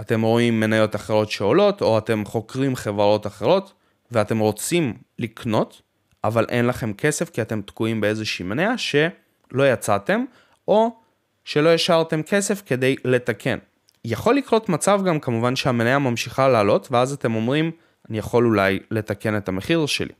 אתם 0.00 0.22
רואים 0.22 0.60
מניות 0.60 0.96
אחרות 0.96 1.30
שעולות, 1.30 1.82
או 1.82 1.98
אתם 1.98 2.24
חוקרים 2.24 2.76
חברות 2.76 3.26
אחרות, 3.26 3.72
ואתם 4.10 4.38
רוצים 4.38 4.96
לקנות, 5.18 5.82
אבל 6.24 6.46
אין 6.48 6.66
לכם 6.66 6.92
כסף 6.92 7.30
כי 7.30 7.42
אתם 7.42 7.62
תקועים 7.62 8.00
באיזושהי 8.00 8.44
מניה 8.44 8.78
שלא 8.78 9.72
יצאתם, 9.72 10.24
או 10.68 10.96
שלא 11.44 11.68
השארתם 11.68 12.22
כסף 12.22 12.62
כדי 12.66 12.96
לתקן. 13.04 13.58
יכול 14.04 14.34
לקרות 14.34 14.68
מצב 14.68 15.00
גם 15.06 15.20
כמובן 15.20 15.56
שהמניה 15.56 15.98
ממשיכה 15.98 16.48
לעלות, 16.48 16.88
ואז 16.90 17.12
אתם 17.12 17.34
אומרים, 17.34 17.70
אני 18.10 18.18
יכול 18.18 18.46
אולי 18.46 18.78
לתקן 18.90 19.36
את 19.36 19.48
המחיר 19.48 19.86
שלי. 19.86 20.12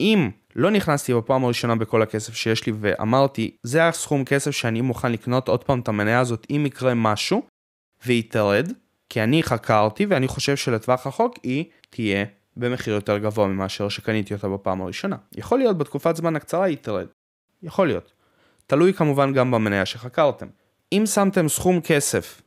אם 0.00 0.30
לא 0.56 0.70
נכנסתי 0.70 1.14
בפעם 1.14 1.44
הראשונה 1.44 1.76
בכל 1.76 2.02
הכסף 2.02 2.34
שיש 2.34 2.66
לי 2.66 2.72
ואמרתי, 2.80 3.56
זה 3.62 3.88
הסכום 3.88 4.24
כסף 4.24 4.50
שאני 4.50 4.80
מוכן 4.80 5.12
לקנות 5.12 5.48
עוד 5.48 5.64
פעם 5.64 5.80
את 5.80 5.88
המניה 5.88 6.20
הזאת 6.20 6.46
אם 6.50 6.66
יקרה 6.66 6.94
משהו, 6.94 7.42
והיא 8.06 8.22
תרד, 8.30 8.72
כי 9.08 9.22
אני 9.22 9.42
חקרתי 9.42 10.06
ואני 10.06 10.28
חושב 10.28 10.56
שלטווח 10.56 11.06
רחוק 11.06 11.34
היא 11.42 11.64
תהיה 11.90 12.24
במחיר 12.56 12.94
יותר 12.94 13.18
גבוה 13.18 13.46
מאשר 13.46 13.88
שקניתי 13.88 14.34
אותה 14.34 14.48
בפעם 14.48 14.82
הראשונה. 14.82 15.16
יכול 15.36 15.58
להיות 15.58 15.78
בתקופת 15.78 16.16
זמן 16.16 16.36
הקצרה 16.36 16.64
היא 16.64 16.76
תרד. 16.76 17.06
יכול 17.62 17.86
להיות. 17.86 18.12
תלוי 18.66 18.92
כמובן 18.92 19.32
גם 19.32 19.50
במניה 19.50 19.86
שחקרתם. 19.86 20.46
אם 20.92 21.02
שמתם 21.06 21.48
סכום 21.48 21.80
כסף 21.80 22.42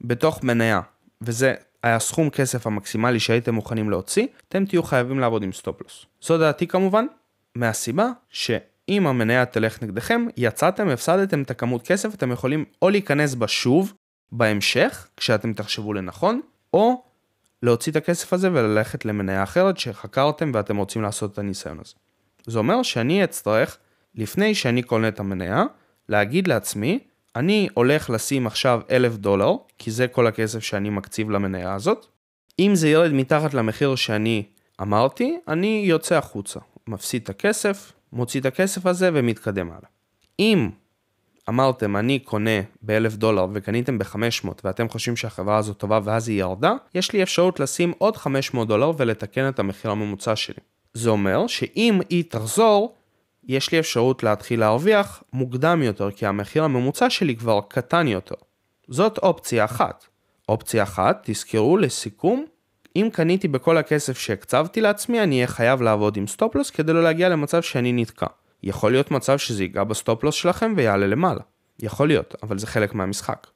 בתוך 0.00 0.44
מניה 0.44 0.80
וזה 1.20 1.54
היה 1.82 1.98
סכום 1.98 2.30
כסף 2.30 2.66
המקסימלי 2.66 3.20
שהייתם 3.20 3.54
מוכנים 3.54 3.90
להוציא, 3.90 4.26
אתם 4.48 4.64
תהיו 4.64 4.82
חייבים 4.82 5.20
לעבוד 5.20 5.42
עם 5.42 5.52
סטופלוס. 5.52 6.06
זו 6.20 6.38
דעתי 6.38 6.66
כמובן, 6.66 7.06
מהסיבה 7.54 8.08
שאם 8.30 9.06
המניה 9.06 9.46
תלך 9.46 9.82
נגדכם, 9.82 10.26
יצאתם, 10.36 10.88
הפסדתם 10.88 11.42
את 11.42 11.50
הכמות 11.50 11.82
כסף, 11.82 12.14
אתם 12.14 12.32
יכולים 12.32 12.64
או 12.82 12.90
להיכנס 12.90 13.34
בה 13.34 13.48
שוב, 13.48 13.92
בהמשך, 14.32 15.08
כשאתם 15.16 15.52
תחשבו 15.52 15.92
לנכון, 15.92 16.40
או 16.74 17.02
להוציא 17.62 17.92
את 17.92 17.96
הכסף 17.96 18.32
הזה 18.32 18.52
וללכת 18.52 19.04
למניה 19.04 19.42
אחרת 19.42 19.78
שחקרתם 19.78 20.50
ואתם 20.54 20.76
רוצים 20.76 21.02
לעשות 21.02 21.32
את 21.32 21.38
הניסיון 21.38 21.78
הזה. 21.80 21.94
זה 22.46 22.58
אומר 22.58 22.82
שאני 22.82 23.24
אצטרך, 23.24 23.78
לפני 24.14 24.54
שאני 24.54 24.82
קונה 24.82 25.08
את 25.08 25.20
המניה, 25.20 25.64
להגיד 26.08 26.48
לעצמי, 26.48 26.98
אני 27.36 27.68
הולך 27.74 28.10
לשים 28.10 28.46
עכשיו 28.46 28.80
אלף 28.90 29.16
דולר, 29.16 29.52
כי 29.78 29.90
זה 29.90 30.08
כל 30.08 30.26
הכסף 30.26 30.58
שאני 30.58 30.90
מקציב 30.90 31.30
למניה 31.30 31.74
הזאת. 31.74 32.06
אם 32.58 32.74
זה 32.74 32.88
ירד 32.88 33.12
מתחת 33.12 33.54
למחיר 33.54 33.94
שאני 33.94 34.42
אמרתי, 34.82 35.38
אני 35.48 35.82
יוצא 35.86 36.14
החוצה, 36.14 36.60
מפסיד 36.86 37.22
את 37.22 37.28
הכסף, 37.28 37.92
מוציא 38.12 38.40
את 38.40 38.46
הכסף 38.46 38.86
הזה 38.86 39.10
ומתקדם 39.12 39.66
הלאה. 39.66 39.88
אם 40.38 40.70
אמרתם 41.48 41.96
אני 41.96 42.18
קונה 42.18 42.60
ב-1000 42.82 43.16
דולר 43.16 43.46
וקניתם 43.52 43.98
ב-500 43.98 44.48
ואתם 44.64 44.88
חושבים 44.88 45.16
שהחברה 45.16 45.56
הזאת 45.56 45.76
טובה 45.76 46.00
ואז 46.04 46.28
היא 46.28 46.40
ירדה, 46.40 46.74
יש 46.94 47.12
לי 47.12 47.22
אפשרות 47.22 47.60
לשים 47.60 47.92
עוד 47.98 48.16
500 48.16 48.68
דולר 48.68 48.92
ולתקן 48.96 49.48
את 49.48 49.58
המחיר 49.58 49.90
הממוצע 49.90 50.36
שלי. 50.36 50.60
זה 50.94 51.10
אומר 51.10 51.46
שאם 51.46 52.00
היא 52.08 52.24
תחזור, 52.28 52.94
יש 53.48 53.72
לי 53.72 53.78
אפשרות 53.78 54.22
להתחיל 54.22 54.60
להרוויח 54.60 55.22
מוקדם 55.32 55.82
יותר, 55.82 56.10
כי 56.10 56.26
המחיר 56.26 56.64
הממוצע 56.64 57.10
שלי 57.10 57.36
כבר 57.36 57.60
קטן 57.68 58.08
יותר. 58.08 58.34
זאת 58.88 59.18
אופציה 59.18 59.64
אחת. 59.64 60.06
אופציה 60.48 60.82
אחת, 60.82 61.20
תזכרו 61.24 61.76
לסיכום, 61.76 62.44
אם 62.96 63.08
קניתי 63.12 63.48
בכל 63.48 63.78
הכסף 63.78 64.18
שהקצבתי 64.18 64.80
לעצמי, 64.80 65.22
אני 65.22 65.34
אהיה 65.34 65.46
חייב 65.46 65.82
לעבוד 65.82 66.16
עם 66.16 66.26
stop 66.26 66.48
loss 66.48 66.70
כדי 66.70 66.92
לא 66.92 67.02
להגיע 67.02 67.28
למצב 67.28 67.62
שאני 67.62 67.92
נתקע. 67.92 68.26
יכול 68.62 68.92
להיות 68.92 69.10
מצב 69.10 69.38
שזה 69.38 69.62
ייגע 69.62 69.84
ב 69.84 69.90
stop 69.90 70.12
loss 70.12 70.34
שלכם 70.34 70.74
ויעלה 70.76 71.06
למעלה. 71.06 71.40
יכול 71.80 72.08
להיות, 72.08 72.34
אבל 72.42 72.58
זה 72.58 72.66
חלק 72.66 72.94
מהמשחק. 72.94 73.46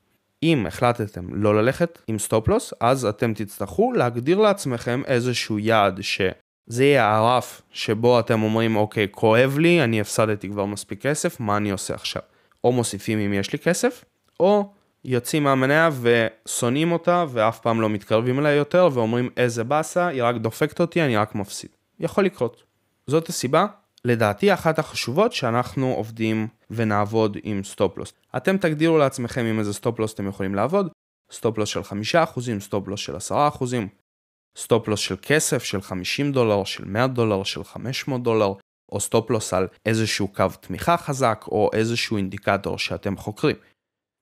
אם 0.43 0.67
החלטתם 0.67 1.35
לא 1.35 1.63
ללכת 1.63 1.99
עם 2.07 2.19
stop 2.19 2.43
loss, 2.43 2.73
אז 2.81 3.05
אתם 3.05 3.35
תצטרכו 3.35 3.93
להגדיר 3.93 4.39
לעצמכם 4.39 5.03
איזשהו 5.07 5.59
יעד 5.59 6.03
ש... 6.03 6.21
זה 6.67 6.85
יהיה 6.85 7.17
הרף 7.17 7.63
שבו 7.71 8.21
אתם 8.21 8.43
אומרים, 8.43 8.77
אוקיי, 8.77 9.09
כואב 9.11 9.59
לי, 9.59 9.85
אני 9.85 10.01
הפסדתי 10.01 10.49
כבר 10.49 10.65
מספיק 10.65 11.03
כסף, 11.03 11.41
מה 11.41 11.57
אני 11.57 11.71
עושה 11.71 11.95
עכשיו? 11.95 12.23
או 12.65 12.73
מוסיפים 12.73 13.19
אם 13.19 13.33
יש 13.33 13.53
לי 13.53 13.59
כסף, 13.59 14.05
או 14.41 14.73
יוצאים 15.05 15.45
מהמניה 15.45 15.91
ושונאים 16.01 16.93
אותה 16.93 17.25
ואף 17.29 17.61
פעם 17.61 17.81
לא 17.81 17.89
מתקרבים 17.89 18.39
אליה 18.39 18.53
יותר 18.53 18.89
ואומרים 18.93 19.31
איזה 19.37 19.65
באסה, 19.65 20.07
היא 20.07 20.23
רק 20.23 20.37
דופקת 20.37 20.81
אותי, 20.81 21.03
אני 21.03 21.17
רק 21.17 21.35
מפסיד. 21.35 21.71
יכול 22.01 22.25
לקרות. 22.25 22.63
זאת 23.07 23.29
הסיבה, 23.29 23.67
לדעתי 24.05 24.55
אחת 24.55 24.79
החשובות 24.79 25.33
שאנחנו 25.33 25.93
עובדים 25.93 26.49
ונעבוד 26.71 27.37
עם 27.43 27.65
סטופלוס. 27.65 28.13
אתם 28.37 28.57
תגדירו 28.57 28.99
לעצמכם 28.99 29.45
עם 29.45 29.59
איזה 29.59 29.73
סטופלוס 29.73 30.15
אתם 30.15 30.29
יכולים 30.29 30.55
לעבוד, 30.55 30.89
סטופלוס 31.33 31.69
של 31.69 31.81
5%, 31.81 32.61
סטופלוס 32.61 33.01
של 33.01 33.17
10%, 33.17 33.33
stop 34.57 34.89
loss 34.89 35.01
של 35.01 35.17
כסף, 35.23 35.65
של 35.65 35.83
50 35.83 36.33
דולר, 36.33 36.65
של 36.65 36.85
100 36.85 37.07
דולר, 37.07 37.43
של 37.45 37.65
500 37.65 38.23
דולר, 38.23 38.53
או 38.93 39.01
stop 39.01 39.31
loss 39.31 39.55
על 39.55 39.69
איזשהו 39.87 40.29
קו 40.29 40.45
תמיכה 40.61 40.97
חזק, 40.97 41.45
או 41.49 41.71
איזשהו 41.73 42.17
אינדיקטור 42.17 42.79
שאתם 42.79 43.17
חוקרים. 43.17 43.57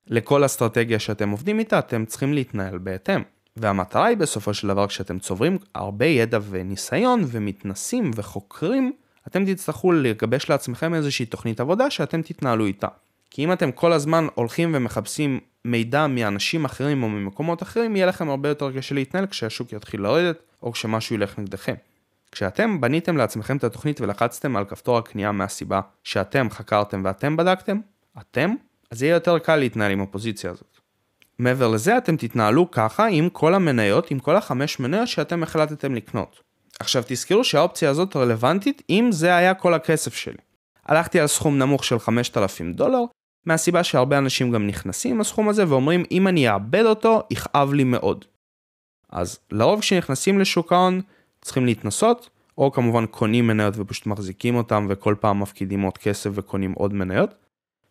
לכל 0.07 0.45
אסטרטגיה 0.45 0.99
שאתם 0.99 1.29
עובדים 1.29 1.59
איתה, 1.59 1.79
אתם 1.79 2.05
צריכים 2.05 2.33
להתנהל 2.33 2.77
בהתאם. 2.77 3.21
והמטרה 3.57 4.05
היא 4.05 4.17
בסופו 4.17 4.53
של 4.53 4.67
דבר, 4.67 4.87
כשאתם 4.87 5.19
צוברים 5.19 5.57
הרבה 5.75 6.05
ידע 6.05 6.39
וניסיון, 6.49 7.23
ומתנסים 7.27 8.11
וחוקרים, 8.15 8.91
אתם 9.27 9.53
תצטרכו 9.53 9.91
לגבש 9.91 10.49
לעצמכם 10.49 10.93
איזושהי 10.93 11.25
תוכנית 11.25 11.59
עבודה 11.59 11.89
שאתם 11.89 12.21
תתנהלו 12.21 12.65
איתה. 12.65 12.87
כי 13.29 13.43
אם 13.43 13.53
אתם 13.53 13.71
כל 13.71 13.93
הזמן 13.93 14.27
הולכים 14.35 14.71
ומחפשים 14.75 15.39
מידע 15.65 16.07
מאנשים 16.07 16.65
אחרים 16.65 17.03
או 17.03 17.09
ממקומות 17.09 17.63
אחרים, 17.63 17.95
יהיה 17.95 18.05
לכם 18.05 18.29
הרבה 18.29 18.49
יותר 18.49 18.71
קשה 18.77 18.95
להתנהל 18.95 19.25
כשהשוק 19.25 19.73
יתחיל 19.73 20.01
לרדת, 20.01 20.37
או 20.63 20.71
כשמשהו 20.71 21.15
ילך 21.15 21.39
נגדכם. 21.39 21.73
כשאתם 22.31 22.81
בניתם 22.81 23.17
לעצמכם 23.17 23.57
את 23.57 23.63
התוכנית 23.63 24.01
ולחצתם 24.01 24.55
על 24.55 24.65
כפתור 24.65 24.97
הקנייה 24.97 25.31
מהסיבה 25.31 25.81
שאתם 26.03 26.49
חקרתם 26.49 27.01
ואתם 27.05 27.37
בדקתם, 27.37 27.79
אתם, 28.19 28.55
אז 28.91 29.03
יהיה 29.03 29.13
יותר 29.13 29.39
קל 29.39 29.55
להתנהל 29.55 29.91
עם 29.91 30.01
הפוזיציה 30.01 30.51
הזאת. 30.51 30.77
מעבר 31.39 31.67
לזה 31.67 31.97
אתם 31.97 32.17
תתנהלו 32.17 32.71
ככה 32.71 33.07
עם 33.07 33.29
כל 33.29 33.53
המניות, 33.53 34.11
עם 34.11 34.19
כל 34.19 34.35
החמש 34.35 34.79
מניות 34.79 35.07
שאתם 35.07 35.43
החלטתם 35.43 35.95
לקנות. 35.95 36.41
עכשיו 36.79 37.03
תזכרו 37.07 37.43
שהאופציה 37.43 37.89
הזאת 37.89 38.15
רלוונטית 38.15 38.81
אם 38.89 39.09
זה 39.11 39.35
היה 39.35 39.53
כל 39.53 39.73
הכסף 39.73 40.15
שלי. 40.15 40.37
הלכתי 40.85 41.19
על 41.19 41.27
סכום 41.27 41.57
נמוך 41.57 41.83
של 41.83 41.99
5,000 41.99 42.73
דולר, 42.73 43.03
מהסיבה 43.45 43.83
שהרבה 43.83 44.17
אנשים 44.17 44.51
גם 44.51 44.67
נכנסים 44.67 45.11
עם 45.11 45.21
הסכום 45.21 45.49
הזה 45.49 45.69
ואומרים 45.69 46.03
אם 46.11 46.27
אני 46.27 46.49
אאבד 46.49 46.85
אותו, 46.85 47.23
יכאב 47.31 47.73
לי 47.73 47.83
מאוד. 47.83 48.25
אז 49.09 49.39
לרוב 49.51 49.79
כשנכנסים 49.79 50.39
לשוק 50.39 50.73
ההון 50.73 51.01
צריכים 51.41 51.65
להתנסות, 51.65 52.29
או 52.57 52.71
כמובן 52.71 53.05
קונים 53.05 53.47
מניות 53.47 53.73
ופשוט 53.77 54.05
מחזיקים 54.05 54.55
אותם 54.55 54.87
וכל 54.89 55.15
פעם 55.19 55.39
מפקידים 55.39 55.81
עוד 55.81 55.97
כסף 55.97 56.29
וקונים 56.33 56.71
עוד 56.71 56.93
מניות, 56.93 57.33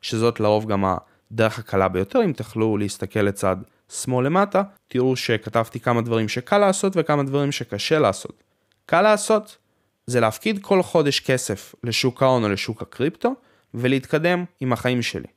שזאת 0.03 0.41
לרוב 0.41 0.67
גם 0.67 0.85
הדרך 0.85 1.59
הקלה 1.59 1.89
ביותר, 1.89 2.25
אם 2.25 2.33
תוכלו 2.33 2.77
להסתכל 2.77 3.21
לצד 3.21 3.57
שמאל 3.93 4.27
למטה, 4.27 4.63
תראו 4.89 5.17
שכתבתי 5.17 5.81
כמה 5.81 6.03
דברים 6.03 6.29
שקל 6.29 6.59
לעשות 6.59 6.93
וכמה 6.97 7.23
דברים 7.23 7.53
שקשה 7.53 7.99
לעשות. 7.99 8.43
קל 8.87 9.03
לעשות 9.03 9.59
זה 10.07 10.21
להפקיד 10.21 10.63
כל 10.63 10.83
חודש 10.83 11.21
כסף 11.21 11.75
לשוק 11.85 12.23
ההון 12.23 12.45
או 12.45 12.49
לשוק 12.49 12.83
הקריפטו 12.83 13.35
ולהתקדם 13.75 14.45
עם 14.61 14.73
החיים 14.73 15.03
שלי. 15.03 15.34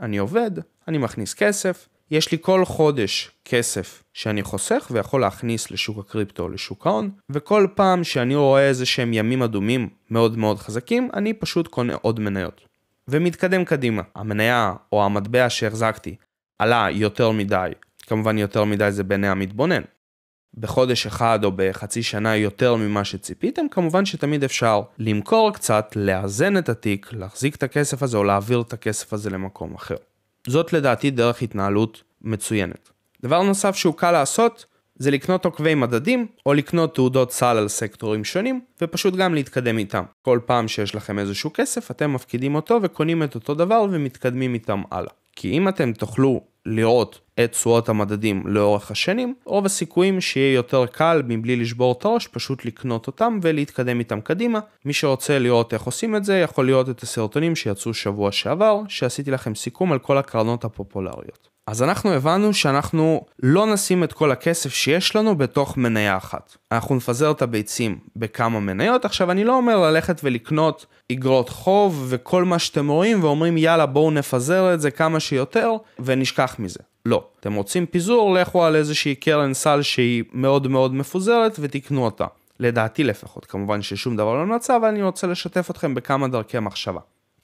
אני 0.00 0.18
עובד, 0.18 0.50
אני 0.88 0.98
מכניס 0.98 1.34
כסף, 1.34 1.88
יש 2.10 2.32
לי 2.32 2.38
כל 2.40 2.64
חודש 2.64 3.30
כסף 3.44 4.02
שאני 4.14 4.42
חוסך 4.42 4.88
ויכול 4.90 5.20
להכניס 5.20 5.70
לשוק 5.70 5.98
הקריפטו 5.98 6.42
או 6.42 6.48
לשוק 6.48 6.86
ההון, 6.86 7.10
וכל 7.30 7.66
פעם 7.74 8.04
שאני 8.04 8.34
רואה 8.34 8.68
איזה 8.68 8.86
שהם 8.86 9.12
ימים 9.12 9.42
אדומים 9.42 9.88
מאוד 10.10 10.38
מאוד 10.38 10.58
חזקים, 10.58 11.10
אני 11.14 11.32
פשוט 11.32 11.68
קונה 11.68 11.94
עוד 11.94 12.20
מניות. 12.20 12.60
ומתקדם 13.08 13.64
קדימה. 13.64 14.02
המניה 14.14 14.74
או 14.92 15.04
המטבע 15.04 15.50
שהחזקתי 15.50 16.16
עלה 16.58 16.86
יותר 16.90 17.30
מדי, 17.30 17.70
כמובן 18.02 18.38
יותר 18.38 18.64
מדי 18.64 18.92
זה 18.92 19.04
בעיני 19.04 19.28
המתבונן. 19.28 19.82
בחודש 20.58 21.06
אחד 21.06 21.44
או 21.44 21.52
בחצי 21.56 22.02
שנה 22.02 22.36
יותר 22.36 22.76
ממה 22.76 23.04
שציפיתם, 23.04 23.68
כמובן 23.70 24.04
שתמיד 24.04 24.44
אפשר 24.44 24.82
למכור 24.98 25.52
קצת, 25.52 25.92
לאזן 25.96 26.58
את 26.58 26.68
התיק, 26.68 27.12
להחזיק 27.12 27.56
את 27.56 27.62
הכסף 27.62 28.02
הזה 28.02 28.16
או 28.16 28.24
להעביר 28.24 28.60
את 28.60 28.72
הכסף 28.72 29.12
הזה 29.12 29.30
למקום 29.30 29.74
אחר. 29.74 29.96
זאת 30.46 30.72
לדעתי 30.72 31.10
דרך 31.10 31.42
התנהלות 31.42 32.02
מצוינת. 32.22 32.90
דבר 33.22 33.42
נוסף 33.42 33.76
שהוא 33.76 33.94
קל 33.94 34.10
לעשות, 34.10 34.64
זה 34.96 35.10
לקנות 35.10 35.44
עוקבי 35.44 35.74
מדדים, 35.74 36.26
או 36.46 36.54
לקנות 36.54 36.94
תעודות 36.94 37.32
סל 37.32 37.56
על 37.56 37.68
סקטורים 37.68 38.24
שונים, 38.24 38.60
ופשוט 38.82 39.14
גם 39.14 39.34
להתקדם 39.34 39.78
איתם. 39.78 40.02
כל 40.22 40.40
פעם 40.46 40.68
שיש 40.68 40.94
לכם 40.94 41.18
איזשהו 41.18 41.50
כסף, 41.54 41.90
אתם 41.90 42.12
מפקידים 42.12 42.54
אותו 42.54 42.78
וקונים 42.82 43.22
את 43.22 43.34
אותו 43.34 43.54
דבר 43.54 43.84
ומתקדמים 43.90 44.54
איתם 44.54 44.82
הלאה. 44.90 45.12
כי 45.36 45.50
אם 45.50 45.68
אתם 45.68 45.92
תוכלו 45.92 46.40
לראות 46.66 47.20
את 47.44 47.52
תשואות 47.52 47.88
המדדים 47.88 48.42
לאורך 48.46 48.90
השנים, 48.90 49.34
רוב 49.44 49.66
הסיכויים 49.66 50.20
שיהיה 50.20 50.54
יותר 50.54 50.86
קל 50.86 51.22
מבלי 51.28 51.56
לשבור 51.56 51.92
את 51.98 52.04
הראש 52.04 52.26
פשוט 52.26 52.64
לקנות 52.64 53.06
אותם 53.06 53.38
ולהתקדם 53.42 53.98
איתם 53.98 54.20
קדימה. 54.20 54.60
מי 54.84 54.92
שרוצה 54.92 55.38
לראות 55.38 55.74
איך 55.74 55.82
עושים 55.82 56.16
את 56.16 56.24
זה 56.24 56.38
יכול 56.38 56.66
לראות 56.66 56.88
את 56.88 57.02
הסרטונים 57.02 57.56
שיצאו 57.56 57.94
שבוע 57.94 58.32
שעבר, 58.32 58.80
שעשיתי 58.88 59.30
לכם 59.30 59.54
סיכום 59.54 59.92
על 59.92 59.98
כל 59.98 60.18
הקרנות 60.18 60.64
הפופולריות. 60.64 61.48
אז 61.70 61.82
אנחנו 61.82 62.10
הבנו 62.12 62.54
שאנחנו 62.54 63.24
לא 63.42 63.72
נשים 63.72 64.04
את 64.04 64.12
כל 64.12 64.30
הכסף 64.30 64.74
שיש 64.74 65.16
לנו 65.16 65.36
בתוך 65.36 65.76
מניה 65.76 66.16
אחת. 66.16 66.56
אנחנו 66.72 66.94
נפזר 66.94 67.30
את 67.30 67.42
הביצים 67.42 67.98
בכמה 68.16 68.60
מניות. 68.60 69.04
עכשיו 69.04 69.30
אני 69.30 69.44
לא 69.44 69.56
אומר 69.56 69.78
ללכת 69.78 70.20
ולקנות 70.24 70.86
אגרות 71.12 71.48
חוב 71.48 72.06
וכל 72.08 72.44
מה 72.44 72.58
שאתם 72.58 72.88
רואים 72.88 73.24
ואומרים 73.24 73.58
יאללה 73.58 73.86
בואו 73.86 74.10
נפזר 74.10 74.74
את 74.74 74.80
זה 74.80 74.90
כמה 74.90 75.20
שיותר 75.20 75.72
ונשכח 75.98 76.56
מזה. 76.58 76.80
לא. 77.06 77.24
אתם 77.40 77.54
רוצים 77.54 77.86
פיזור, 77.86 78.34
לכו 78.34 78.64
על 78.64 78.76
איזושהי 78.76 79.14
קרן 79.14 79.54
סל 79.54 79.82
שהיא 79.82 80.24
מאוד 80.32 80.68
מאוד 80.68 80.94
מפוזרת 80.94 81.56
ותקנו 81.60 82.04
אותה. 82.04 82.26
לדעתי 82.60 83.04
לפחות, 83.04 83.46
כמובן 83.46 83.82
ששום 83.82 84.16
דבר 84.16 84.34
לא 84.34 84.46
נמצא, 84.46 84.76
אבל 84.76 84.88
אני 84.88 85.02
רוצה 85.02 85.26
לשתף 85.26 85.70
אתכם 85.70 85.94
בכמה 85.94 86.28
דרכי 86.28 86.58
מחשבה. 86.58 87.00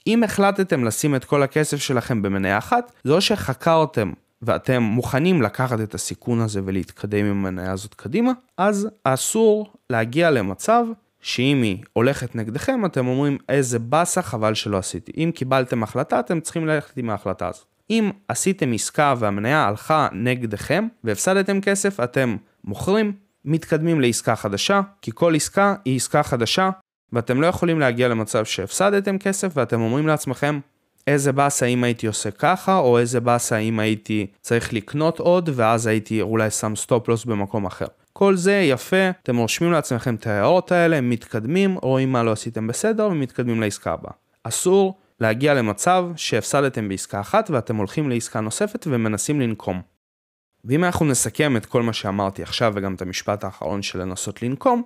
אם 0.07 0.23
החלטתם 0.23 0.85
לשים 0.85 1.15
את 1.15 1.25
כל 1.25 1.43
הכסף 1.43 1.77
שלכם 1.77 2.23
במניה 2.23 2.59
אחת, 2.59 2.93
זה 3.05 3.13
או 3.13 3.21
שחקרתם 3.21 4.13
ואתם 4.43 4.83
מוכנים 4.83 5.43
לקחת 5.43 5.81
את 5.81 5.95
הסיכון 5.95 6.41
הזה 6.41 6.61
ולהתקדם 6.65 7.27
עם 7.27 7.47
המניה 7.47 7.73
הזאת 7.73 7.95
קדימה, 7.95 8.33
אז 8.59 8.89
אסור 9.05 9.73
להגיע 9.91 10.31
למצב 10.31 10.85
שאם 11.21 11.63
היא 11.63 11.79
הולכת 11.93 12.35
נגדכם, 12.35 12.85
אתם 12.85 13.07
אומרים 13.07 13.39
איזה 13.49 13.79
באסה, 13.79 14.23
חבל 14.23 14.55
שלא 14.55 14.77
עשיתי. 14.77 15.13
אם 15.17 15.31
קיבלתם 15.35 15.83
החלטה, 15.83 16.21
אתם 16.21 16.41
צריכים 16.41 16.67
ללכת 16.67 16.97
עם 16.97 17.11
ההחלטה 17.11 17.49
הזאת. 17.49 17.65
אם 17.91 18.11
עשיתם 18.29 18.73
עסקה 18.73 19.15
והמניה 19.19 19.65
הלכה 19.65 20.09
נגדכם 20.13 20.89
והפסדתם 21.05 21.61
כסף, 21.61 22.01
אתם 22.01 22.37
מוכרים, 22.65 23.13
מתקדמים 23.45 24.01
לעסקה 24.01 24.37
חדשה, 24.37 24.81
כי 25.03 25.11
כל 25.15 25.35
עסקה 25.35 25.75
היא 25.85 25.97
עסקה 25.97 26.23
חדשה, 26.23 26.71
ואתם 27.13 27.41
לא 27.41 27.47
יכולים 27.47 27.81
להגיע 27.81 28.09
למצב 28.09 28.45
שהפסדתם 28.45 29.19
כסף 29.19 29.53
ואתם 29.55 29.81
אומרים 29.81 30.07
לעצמכם, 30.07 30.61
איזה 31.07 31.33
באסה 31.33 31.67
אם 31.67 31.85
הייתי 31.85 32.07
עושה 32.07 32.31
ככה, 32.31 32.79
או 32.79 32.99
איזה 32.99 33.21
באסה 33.21 33.57
אם 33.57 33.81
הייתי 33.81 34.27
צריך 34.41 34.73
לקנות 34.73 35.19
עוד, 35.19 35.51
ואז 35.55 35.87
הייתי 35.87 36.21
אולי 36.21 36.51
שם 36.51 36.77
סטופ 36.77 37.09
לוס 37.09 37.25
במקום 37.25 37.67
אחר. 37.67 37.87
כל 38.13 38.37
זה 38.37 38.55
יפה, 38.55 39.11
אתם 39.23 39.37
רושמים 39.37 39.73
לעצמכם 39.73 40.15
את 40.15 40.27
ההערות 40.27 40.73
האלה, 40.73 41.01
מתקדמים, 41.01 41.75
רואים 41.83 42.13
מה 42.13 42.23
לא 42.23 42.33
עשיתם 42.33 42.67
בסדר 42.67 43.09
ומתקדמים 43.09 43.61
לעסקה 43.61 43.93
הבאה. 43.93 44.13
אסור 44.43 44.99
להגיע 45.21 45.55
למצב 45.55 46.07
שהפסדתם 46.17 46.89
בעסקה 46.89 47.21
אחת 47.21 47.51
ואתם 47.51 47.77
הולכים 47.77 48.11
לעסקה 48.11 48.41
נוספת 48.41 48.87
ומנסים 48.91 49.41
לנקום. 49.41 49.81
ואם 50.65 50.85
אנחנו 50.85 51.07
נסכם 51.07 51.57
את 51.57 51.67
כל 51.67 51.83
מה 51.83 51.93
שאמרתי 51.93 52.43
עכשיו 52.43 52.73
וגם 52.77 52.95
את 52.95 53.03
המשפט 53.03 53.45
האחרון 53.45 53.83
של 53.83 54.01
לנסות 54.01 54.43
לנקום, 54.43 54.83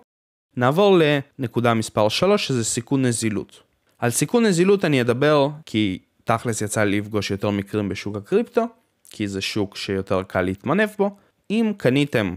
נעבור 0.56 0.98
לנקודה 0.98 1.74
מספר 1.74 2.08
3 2.08 2.46
שזה 2.46 2.64
סיכון 2.64 3.04
נזילות. 3.04 3.62
על 3.98 4.10
סיכון 4.10 4.46
נזילות 4.46 4.84
אני 4.84 5.00
אדבר 5.00 5.48
כי 5.66 5.98
תכלס 6.24 6.62
יצא 6.62 6.84
לי 6.84 7.00
לפגוש 7.00 7.30
יותר 7.30 7.50
מקרים 7.50 7.88
בשוק 7.88 8.16
הקריפטו, 8.16 8.64
כי 9.10 9.28
זה 9.28 9.40
שוק 9.40 9.76
שיותר 9.76 10.22
קל 10.22 10.42
להתמנף 10.42 10.96
בו. 10.96 11.16
אם 11.50 11.72
קניתם 11.76 12.34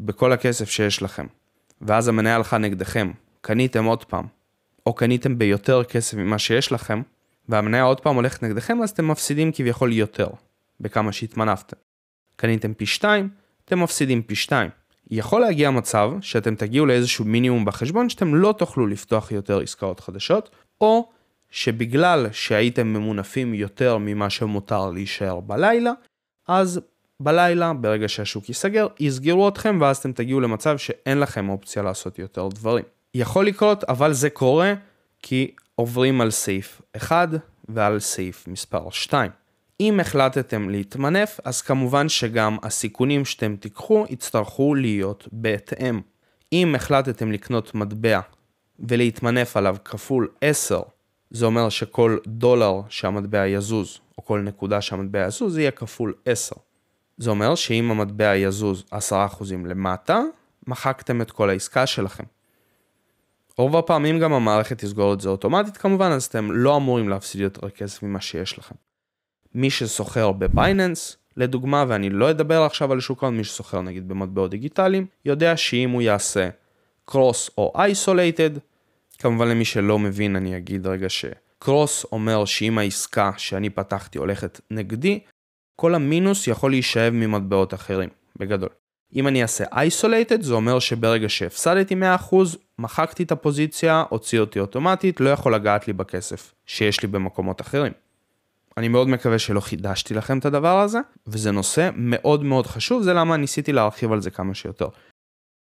בכל 0.00 0.32
הכסף 0.32 0.70
שיש 0.70 1.02
לכם, 1.02 1.26
ואז 1.80 2.08
המניה 2.08 2.36
הלכה 2.36 2.58
נגדכם, 2.58 3.12
קניתם 3.40 3.84
עוד 3.84 4.04
פעם, 4.04 4.26
או 4.86 4.92
קניתם 4.92 5.38
ביותר 5.38 5.84
כסף 5.84 6.16
ממה 6.16 6.38
שיש 6.38 6.72
לכם, 6.72 7.02
והמניה 7.48 7.82
עוד 7.82 8.00
פעם 8.00 8.14
הולכת 8.14 8.42
נגדכם, 8.42 8.82
אז 8.82 8.90
אתם 8.90 9.08
מפסידים 9.08 9.52
כביכול 9.52 9.92
יותר, 9.92 10.28
בכמה 10.80 11.12
שהתמנפתם. 11.12 11.76
קניתם 12.36 12.74
פי 12.74 12.86
2, 12.86 13.28
אתם 13.64 13.82
מפסידים 13.82 14.22
פי 14.22 14.34
2. 14.34 14.70
יכול 15.10 15.40
להגיע 15.40 15.70
מצב 15.70 16.10
שאתם 16.20 16.54
תגיעו 16.54 16.86
לאיזשהו 16.86 17.24
מינימום 17.24 17.64
בחשבון 17.64 18.08
שאתם 18.08 18.34
לא 18.34 18.54
תוכלו 18.58 18.86
לפתוח 18.86 19.32
יותר 19.32 19.60
עסקאות 19.60 20.00
חדשות, 20.00 20.50
או 20.80 21.08
שבגלל 21.50 22.26
שהייתם 22.32 22.86
ממונפים 22.86 23.54
יותר 23.54 23.98
ממה 23.98 24.30
שמותר 24.30 24.90
להישאר 24.90 25.40
בלילה, 25.40 25.92
אז 26.48 26.80
בלילה, 27.20 27.72
ברגע 27.72 28.08
שהשוק 28.08 28.48
ייסגר, 28.48 28.86
יסגרו 29.00 29.48
אתכם 29.48 29.78
ואז 29.80 29.96
אתם 29.96 30.12
תגיעו 30.12 30.40
למצב 30.40 30.78
שאין 30.78 31.20
לכם 31.20 31.48
אופציה 31.48 31.82
לעשות 31.82 32.18
יותר 32.18 32.48
דברים. 32.48 32.84
יכול 33.14 33.46
לקרות, 33.46 33.84
אבל 33.84 34.12
זה 34.12 34.30
קורה 34.30 34.74
כי 35.22 35.54
עוברים 35.74 36.20
על 36.20 36.30
סעיף 36.30 36.82
1 36.96 37.28
ועל 37.68 38.00
סעיף 38.00 38.48
מספר 38.48 38.90
2. 38.90 39.30
אם 39.80 40.00
החלטתם 40.00 40.68
להתמנף, 40.68 41.40
אז 41.44 41.62
כמובן 41.62 42.08
שגם 42.08 42.56
הסיכונים 42.62 43.24
שאתם 43.24 43.56
תיקחו 43.56 44.04
יצטרכו 44.10 44.74
להיות 44.74 45.28
בהתאם. 45.32 46.00
אם 46.52 46.74
החלטתם 46.74 47.32
לקנות 47.32 47.74
מטבע 47.74 48.20
ולהתמנף 48.78 49.56
עליו 49.56 49.76
כפול 49.84 50.28
10, 50.40 50.80
זה 51.30 51.46
אומר 51.46 51.68
שכל 51.68 52.18
דולר 52.26 52.80
שהמטבע 52.88 53.46
יזוז, 53.46 53.98
או 54.18 54.24
כל 54.24 54.40
נקודה 54.40 54.80
שהמטבע 54.80 55.26
יזוז, 55.26 55.58
יהיה 55.58 55.70
כפול 55.70 56.14
10. 56.24 56.56
זה 57.18 57.30
אומר 57.30 57.54
שאם 57.54 57.90
המטבע 57.90 58.36
יזוז 58.36 58.84
10% 58.92 58.96
למטה, 59.66 60.22
מחקתם 60.66 61.22
את 61.22 61.30
כל 61.30 61.50
העסקה 61.50 61.86
שלכם. 61.86 62.24
רוב 63.58 63.76
הפעמים 63.76 64.18
גם 64.18 64.32
המערכת 64.32 64.78
תסגור 64.78 65.14
את 65.14 65.20
זה 65.20 65.28
אוטומטית 65.28 65.76
כמובן, 65.76 66.10
אז 66.10 66.24
אתם 66.24 66.52
לא 66.52 66.76
אמורים 66.76 67.08
להפסיד 67.08 67.40
יותר 67.40 67.70
כסף 67.70 68.02
ממה 68.02 68.20
שיש 68.20 68.58
לכם. 68.58 68.74
מי 69.54 69.70
שסוחר 69.70 70.32
בבייננס, 70.32 71.16
לדוגמה, 71.36 71.84
ואני 71.88 72.10
לא 72.10 72.30
אדבר 72.30 72.62
עכשיו 72.62 72.92
על 72.92 73.00
שוק 73.00 73.22
ההון, 73.22 73.36
מי 73.36 73.44
שסוחר 73.44 73.80
נגיד 73.80 74.08
במטבעות 74.08 74.50
דיגיטליים, 74.50 75.06
יודע 75.24 75.56
שאם 75.56 75.90
הוא 75.90 76.02
יעשה 76.02 76.48
קרוס 77.04 77.50
או 77.58 77.72
אייסולייטד, 77.76 78.50
כמובן 79.18 79.48
למי 79.48 79.64
שלא 79.64 79.98
מבין 79.98 80.36
אני 80.36 80.56
אגיד 80.56 80.86
רגע 80.86 81.06
שקרוס 81.08 82.06
אומר 82.12 82.44
שאם 82.44 82.78
העסקה 82.78 83.30
שאני 83.36 83.70
פתחתי 83.70 84.18
הולכת 84.18 84.60
נגדי, 84.70 85.20
כל 85.76 85.94
המינוס 85.94 86.46
יכול 86.46 86.70
להישאב 86.70 87.12
ממטבעות 87.12 87.74
אחרים, 87.74 88.08
בגדול. 88.36 88.68
אם 89.14 89.28
אני 89.28 89.42
אעשה 89.42 89.64
isolated 89.64 90.40
זה 90.40 90.54
אומר 90.54 90.78
שברגע 90.78 91.28
שהפסדתי 91.28 91.94
100% 91.94 92.34
מחקתי 92.78 93.22
את 93.22 93.32
הפוזיציה, 93.32 94.04
הוציא 94.08 94.40
אותי 94.40 94.60
אוטומטית, 94.60 95.20
לא 95.20 95.30
יכול 95.30 95.54
לגעת 95.54 95.86
לי 95.86 95.92
בכסף 95.92 96.54
שיש 96.66 97.02
לי 97.02 97.08
במקומות 97.08 97.60
אחרים. 97.60 97.92
אני 98.78 98.88
מאוד 98.88 99.08
מקווה 99.08 99.38
שלא 99.38 99.60
חידשתי 99.60 100.14
לכם 100.14 100.38
את 100.38 100.44
הדבר 100.44 100.80
הזה, 100.80 100.98
וזה 101.26 101.50
נושא 101.50 101.90
מאוד 101.94 102.44
מאוד 102.44 102.66
חשוב, 102.66 103.02
זה 103.02 103.12
למה 103.12 103.36
ניסיתי 103.36 103.72
להרחיב 103.72 104.12
על 104.12 104.20
זה 104.20 104.30
כמה 104.30 104.54
שיותר. 104.54 104.88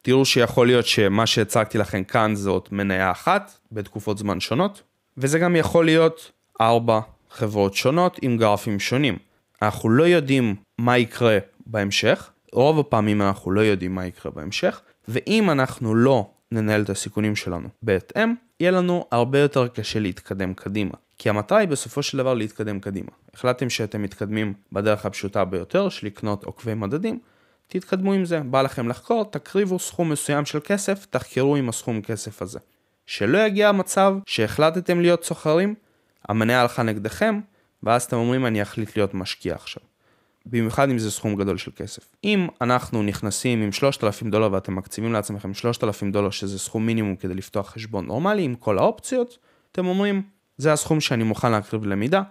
תראו 0.02 0.26
שיכול 0.26 0.68
להיות 0.68 0.86
שמה 0.86 1.26
שהצגתי 1.26 1.78
לכם 1.78 2.04
כאן 2.04 2.36
זאת 2.36 2.72
מניה 2.72 3.12
אחת, 3.12 3.60
בתקופות 3.72 4.18
זמן 4.18 4.40
שונות, 4.40 4.84
וזה 5.18 5.40
גם 5.40 5.56
יכול 5.56 5.86
להיות 5.86 6.32
ארבע 6.62 7.00
חברות 7.30 7.74
שונות 7.74 8.20
עם 8.22 8.38
גרפים 8.38 8.80
שונים. 8.80 9.18
אנחנו 9.62 9.90
לא 9.90 10.04
יודעים 10.04 10.56
מה 10.78 10.98
יקרה 10.98 11.38
בהמשך, 11.66 12.30
רוב 12.54 12.80
הפעמים 12.80 13.22
אנחנו 13.22 13.52
לא 13.52 13.62
יודעים 13.62 13.96
מה 13.96 14.06
יקרה 14.06 14.32
בהמשך, 14.32 14.82
ואם 15.08 15.50
אנחנו 15.50 15.96
לא 15.96 16.30
ננהל 16.52 16.82
את 16.82 16.90
הסיכונים 16.90 17.36
שלנו 17.36 17.70
בהתאם, 17.82 18.34
יהיה 18.60 18.72
לנו 18.72 19.06
הרבה 19.12 19.40
יותר 19.40 19.68
קשה 19.68 20.00
להתקדם 20.00 20.54
קדימה. 20.54 21.03
כי 21.18 21.30
המטרה 21.30 21.58
היא 21.58 21.68
בסופו 21.68 22.04
של 22.04 22.18
דבר 22.18 22.34
להתקדם 22.34 22.80
קדימה. 22.80 23.10
החלטתם 23.34 23.70
שאתם 23.70 24.02
מתקדמים 24.02 24.54
בדרך 24.72 25.06
הפשוטה 25.06 25.46
ביותר 25.46 25.90
של 25.90 26.08
לקנות 26.08 26.44
עוקבי 26.44 26.74
מדדים, 26.74 27.20
תתקדמו 27.68 28.14
עם 28.14 28.26
זה. 28.26 28.40
בא 28.40 28.62
לכם 28.62 28.90
לחקור, 28.90 29.26
תקריבו 29.26 29.80
סכום 29.80 30.10
מסוים 30.10 30.46
של 30.46 30.60
כסף, 30.60 31.06
תחקרו 31.10 31.56
עם 31.56 31.70
הסכום 31.70 32.02
כסף 32.02 32.42
הזה. 32.42 32.60
שלא 33.06 33.38
יגיע 33.38 33.70
המצב 33.70 34.16
שהחלטתם 34.26 35.02
להיות 35.02 35.24
סוחרים, 35.24 35.76
המניה 36.30 36.62
הלכה 36.62 36.84
נגדכם, 36.84 37.40
ואז 37.84 38.04
אתם 38.04 38.18
אומרים 38.18 38.46
אני 38.46 38.62
אחליט 38.62 38.98
להיות 38.98 39.14
משקיע 39.14 39.56
עכשיו. 39.56 39.84
במיוחד 40.46 40.90
אם 40.90 40.98
זה 40.98 41.12
סכום 41.12 41.36
גדול 41.36 41.58
של 41.58 41.72
כסף. 41.76 42.16
אם 42.24 42.48
אנחנו 42.62 43.04
נכנסים 43.04 43.62
עם 43.62 43.72
3,000 43.72 44.30
דולר 44.30 44.52
ואתם 44.52 44.76
מקציבים 44.76 45.14
לעצמכם 45.14 45.54
3,000 45.54 46.12
דולר 46.12 46.30
שזה 46.30 46.60
סכום 46.60 46.86
מינימום 46.86 47.16
כדי 47.16 47.34
לפתוח 47.34 47.70
חשבון 47.70 48.06
נורמלי 48.06 48.44
עם 48.44 48.56
כל 48.56 48.78
האופציות, 48.78 49.38
אתם 49.72 49.86
אומרים 49.86 50.22
זה 50.58 50.74
הסכום 50.74 51.02
שאני 51.02 51.24
מוכן 51.24 51.52
להקריב 51.52 51.86
למידה, 51.86 52.22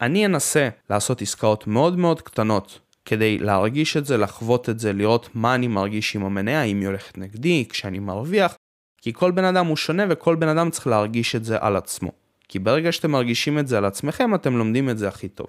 אני 0.00 0.26
אנסה 0.26 0.68
לעשות 0.90 1.22
עסקאות 1.22 1.66
מאוד 1.66 1.98
מאוד 1.98 2.22
קטנות 2.22 2.80
כדי 3.04 3.38
להרגיש 3.38 3.96
את 3.96 4.06
זה, 4.06 4.16
לחוות 4.16 4.68
את 4.68 4.78
זה, 4.78 4.92
לראות 4.92 5.28
מה 5.34 5.54
אני 5.54 5.68
מרגיש 5.68 6.16
עם 6.16 6.24
המניה, 6.24 6.62
אם 6.62 6.80
היא 6.80 6.86
הולכת 6.86 7.18
נגדי, 7.18 7.64
כשאני 7.68 7.98
מרוויח, 7.98 8.56
כי 8.98 9.12
כל 9.12 9.30
בן 9.30 9.44
אדם 9.44 9.66
הוא 9.66 9.76
שונה 9.76 10.02
וכל 10.08 10.36
בן 10.36 10.48
אדם 10.48 10.70
צריך 10.70 10.86
להרגיש 10.86 11.36
את 11.36 11.44
זה 11.44 11.56
על 11.60 11.76
עצמו. 11.76 12.10
כי 12.48 12.58
ברגע 12.58 12.92
שאתם 12.92 13.10
מרגישים 13.10 13.58
את 13.58 13.68
זה 13.68 13.78
על 13.78 13.84
עצמכם, 13.84 14.34
אתם 14.34 14.56
לומדים 14.56 14.90
את 14.90 14.98
זה 14.98 15.08
הכי 15.08 15.28
טוב. 15.28 15.46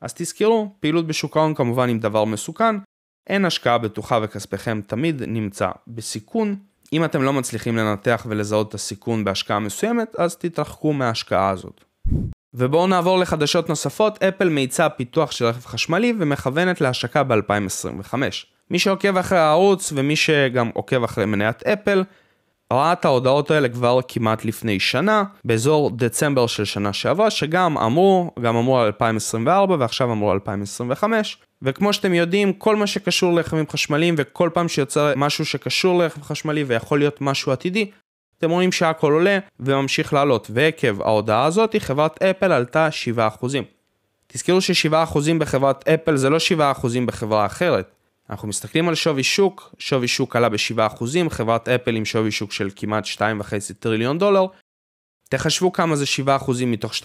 אז 0.00 0.14
תזכרו, 0.14 0.74
פעילות 0.80 1.06
בשוק 1.06 1.36
ההון 1.36 1.54
כמובן 1.54 1.88
עם 1.88 1.98
דבר 1.98 2.24
מסוכן, 2.24 2.76
אין 3.26 3.44
השקעה 3.44 3.78
בטוחה 3.78 4.18
וכספיכם 4.22 4.80
תמיד 4.86 5.22
נמצא 5.22 5.70
בסיכון. 5.88 6.56
אם 6.92 7.04
אתם 7.04 7.22
לא 7.22 7.32
מצליחים 7.32 7.76
לנתח 7.76 8.26
ולזהות 8.28 8.68
את 8.68 8.74
הסיכון 8.74 9.24
בהשקעה 9.24 9.58
מסוימת, 9.58 10.14
אז 10.18 10.36
תתרחקו 10.36 10.92
מההשקעה 10.92 11.50
הזאת. 11.50 11.84
ובואו 12.54 12.86
נעבור 12.86 13.18
לחדשות 13.18 13.68
נוספות, 13.68 14.22
אפל 14.22 14.48
מאיצה 14.48 14.88
פיתוח 14.88 15.30
של 15.30 15.44
רכב 15.44 15.66
חשמלי 15.66 16.14
ומכוונת 16.18 16.80
להשקה 16.80 17.22
ב-2025. 17.22 18.14
מי 18.70 18.78
שעוקב 18.78 19.16
אחרי 19.16 19.38
הערוץ 19.38 19.92
ומי 19.96 20.16
שגם 20.16 20.70
עוקב 20.74 21.04
אחרי 21.04 21.24
מניית 21.24 21.62
אפל, 21.62 22.04
ראה 22.72 22.92
את 22.92 23.04
ההודעות 23.04 23.50
האלה 23.50 23.68
כבר 23.68 24.00
כמעט 24.08 24.44
לפני 24.44 24.80
שנה, 24.80 25.24
באזור 25.44 25.90
דצמבר 25.96 26.46
של 26.46 26.64
שנה 26.64 26.92
שעברה, 26.92 27.30
שגם 27.30 27.78
אמרו, 27.78 28.30
גם 28.42 28.56
אמרו 28.56 28.78
על 28.78 28.86
2024 28.86 29.76
ועכשיו 29.78 30.12
אמרו 30.12 30.30
על 30.30 30.34
2025. 30.34 31.38
וכמו 31.62 31.92
שאתם 31.92 32.14
יודעים, 32.14 32.52
כל 32.52 32.76
מה 32.76 32.86
שקשור 32.86 33.32
לרכבים 33.34 33.64
חשמליים 33.70 34.14
וכל 34.18 34.50
פעם 34.54 34.68
שיוצא 34.68 35.12
משהו 35.16 35.46
שקשור 35.46 35.98
לרכב 35.98 36.22
חשמלי 36.22 36.64
ויכול 36.64 36.98
להיות 36.98 37.20
משהו 37.20 37.52
עתידי, 37.52 37.90
אתם 38.38 38.50
רואים 38.50 38.72
שהכל 38.72 39.12
עולה 39.12 39.38
וממשיך 39.60 40.12
לעלות, 40.12 40.50
ועקב 40.54 41.02
ההודעה 41.02 41.44
הזאת 41.44 41.76
חברת 41.78 42.22
אפל 42.22 42.52
עלתה 42.52 42.88
7%. 43.16 43.46
תזכרו 44.26 44.60
ש-7% 44.60 45.18
בחברת 45.38 45.88
אפל 45.88 46.16
זה 46.16 46.30
לא 46.30 46.38
7% 46.58 46.60
בחברה 47.06 47.46
אחרת. 47.46 47.90
אנחנו 48.30 48.48
מסתכלים 48.48 48.88
על 48.88 48.94
שווי 48.94 49.22
שוק, 49.22 49.74
שווי 49.78 50.08
שוק 50.08 50.36
עלה 50.36 50.48
ב-7%, 50.48 51.04
חברת 51.28 51.68
אפל 51.68 51.96
עם 51.96 52.04
שווי 52.04 52.30
שוק 52.30 52.52
של 52.52 52.68
כמעט 52.76 53.04
2.5 53.06 53.20
טריליון 53.78 54.18
דולר. 54.18 54.46
תחשבו 55.28 55.72
כמה 55.72 55.96
זה 55.96 56.04
7% 56.38 56.64
מתוך 56.66 56.92
2.5 56.92 57.02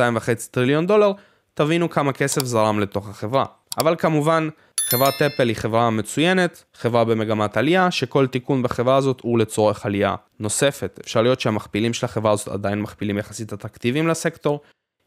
טריליון 0.51 0.87
דולר, 0.87 1.11
תבינו 1.53 1.89
כמה 1.89 2.13
כסף 2.13 2.43
זרם 2.43 2.79
לתוך 2.79 3.09
החברה. 3.09 3.45
אבל 3.77 3.95
כמובן, 3.95 4.49
חברת 4.79 5.21
אפל 5.21 5.47
היא 5.47 5.55
חברה 5.55 5.89
מצוינת, 5.89 6.63
חברה 6.73 7.05
במגמת 7.05 7.57
עלייה, 7.57 7.91
שכל 7.91 8.27
תיקון 8.27 8.63
בחברה 8.63 8.95
הזאת 8.95 9.21
הוא 9.21 9.39
לצורך 9.39 9.85
עלייה 9.85 10.15
נוספת. 10.39 10.99
אפשר 11.03 11.21
להיות 11.21 11.41
שהמכפילים 11.41 11.93
של 11.93 12.05
החברה 12.05 12.31
הזאת 12.31 12.47
עדיין 12.47 12.81
מכפילים 12.81 13.17
יחסית 13.17 13.53
אטרקטיביים 13.53 14.07
לסקטור. 14.07 14.61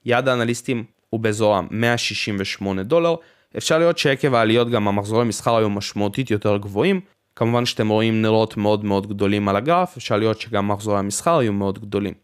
יעד 0.05 0.29
האנליסטים 0.29 0.85
הוא 1.11 1.20
באזור 1.20 1.57
ה-168 1.57 2.83
דולר, 2.83 3.14
אפשר 3.57 3.79
לראות 3.79 3.98
שעקב 3.98 4.35
העליות 4.35 4.70
גם 4.70 4.88
המחזורי 4.88 5.24
מסחר 5.24 5.57
היו 5.57 5.70
משמעותית 5.70 6.31
יותר 6.31 6.57
גבוהים. 6.57 7.00
כמובן 7.37 7.66
שאתם 7.66 7.88
רואים 7.88 8.22
נרות 8.22 8.57
מאוד 8.57 8.85
מאוד 8.85 9.07
גדולים 9.07 9.48
על 9.48 9.57
הגרף, 9.57 9.96
אפשר 9.96 10.16
לראות 10.16 10.40
שגם 10.40 10.68
מחזורי 10.68 10.98
המסחר 10.98 11.38
היו 11.38 11.53
מאוד 11.53 11.79
גדולים. 11.79 12.14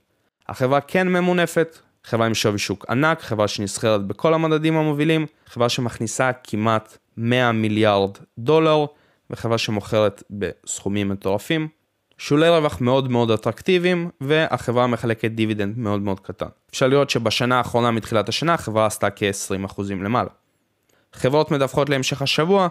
החברה 0.49 0.81
כן 0.81 1.09
ממונפת, 1.09 1.79
חברה 2.05 2.27
עם 2.27 2.35
שווי 2.35 2.59
שוק 2.59 2.87
ענק, 2.89 3.21
חברה 3.21 3.49
שנסחרת 3.49 4.07
בכל 4.07 4.35
המדדים 4.35 4.77
המובילים, 4.77 5.27
חברה 5.47 5.69
שמכניסה 5.69 6.31
כמעט 6.45 6.99
100 7.17 7.53
מיליארד 7.53 8.11
דולר, 8.39 8.85
וחברה 9.31 9.59
שמוכרת 9.59 10.23
בסכומים 10.31 11.09
מטורפים. 11.09 11.69
שולי 12.19 12.49
רווח 12.49 12.81
מאוד 12.81 13.11
מאוד 13.11 13.31
אטרקטיביים, 13.31 14.11
והחברה 14.21 14.87
מחלקת 14.87 15.31
דיבידנד 15.31 15.79
מאוד 15.79 16.01
מאוד 16.01 16.21
קטן. 16.21 16.47
אפשר 16.71 16.89
לראות 16.89 17.11
שבשנה 17.11 17.59
האחרונה 17.59 17.91
מתחילת 17.91 18.29
השנה 18.29 18.55
החברה 18.55 18.87
עשתה 18.87 19.09
כ-20% 19.17 19.83
למעלה. 19.91 20.29
חברות 21.13 21.51
מדווחות 21.51 21.89
להמשך 21.89 22.23
השבוע, 22.23 22.69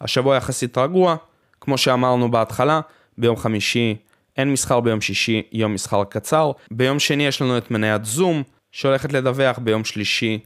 השבוע 0.00 0.36
יחסית 0.36 0.78
רגוע, 0.78 1.16
כמו 1.60 1.78
שאמרנו 1.78 2.30
בהתחלה, 2.30 2.80
ביום 3.18 3.36
חמישי 3.36 3.96
אין 4.36 4.52
מסחר 4.52 4.80
ביום 4.80 5.00
שישי, 5.00 5.42
יום 5.52 5.74
מסחר 5.74 6.04
קצר. 6.04 6.52
ביום 6.70 6.98
שני 6.98 7.26
יש 7.26 7.42
לנו 7.42 7.58
את 7.58 7.70
מניית 7.70 8.04
זום, 8.04 8.42
שהולכת 8.72 9.12
לדווח 9.12 9.58
ביום 9.58 9.84
שלישי. 9.84 10.38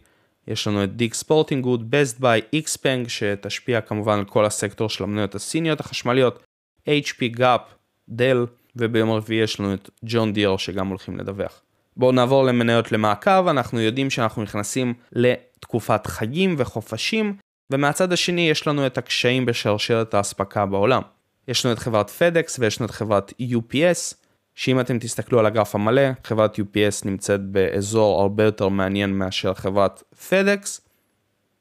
יש 0.48 0.66
לנו 0.66 0.84
את 0.84 0.96
Dick's 0.96 1.14
Sporting 1.14 1.64
Goods, 1.64 1.90
Best 1.90 2.20
Buy, 2.20 2.40
XPeng, 2.52 3.08
שתשפיע 3.08 3.80
כמובן 3.80 4.18
על 4.18 4.24
כל 4.24 4.44
הסקטור 4.44 4.88
של 4.88 5.04
המניות 5.04 5.34
הסיניות 5.34 5.80
החשמליות, 5.80 6.44
HP, 6.88 7.26
Gap, 7.26 7.60
Dell, 8.08 8.46
וביום 8.76 9.10
רביעי 9.10 9.42
יש 9.42 9.60
לנו 9.60 9.74
את 9.74 9.90
ג'ון 10.04 10.32
דיר 10.32 10.56
שגם 10.56 10.88
הולכים 10.88 11.18
לדווח. 11.18 11.62
בואו 11.96 12.12
נעבור 12.12 12.44
למניות 12.44 12.92
למעקב, 12.92 13.48
אנחנו 13.48 13.80
יודעים 13.80 14.10
שאנחנו 14.10 14.42
נכנסים 14.42 14.94
לתקופת 15.12 16.06
חגים 16.06 16.54
וחופשים, 16.58 17.36
ומהצד 17.72 18.12
השני 18.12 18.50
יש 18.50 18.66
לנו 18.66 18.86
את 18.86 18.98
הקשיים 18.98 19.46
בשרשרת 19.46 20.14
האספקה 20.14 20.66
בעולם. 20.66 21.02
יש 21.48 21.66
לנו 21.66 21.74
את 21.74 21.78
חברת 21.78 22.10
פדקס 22.10 22.58
ויש 22.58 22.80
לנו 22.80 22.86
את 22.86 22.90
חברת 22.90 23.32
UPS, 23.40 24.14
שאם 24.62 24.80
אתם 24.80 24.98
תסתכלו 24.98 25.38
על 25.38 25.46
הגרף 25.46 25.74
המלא, 25.74 26.02
חברת 26.24 26.58
UPS 26.58 27.02
נמצאת 27.04 27.40
באזור 27.40 28.20
הרבה 28.20 28.44
יותר 28.44 28.68
מעניין 28.68 29.18
מאשר 29.18 29.54
חברת 29.54 30.02
פדקס, 30.28 30.80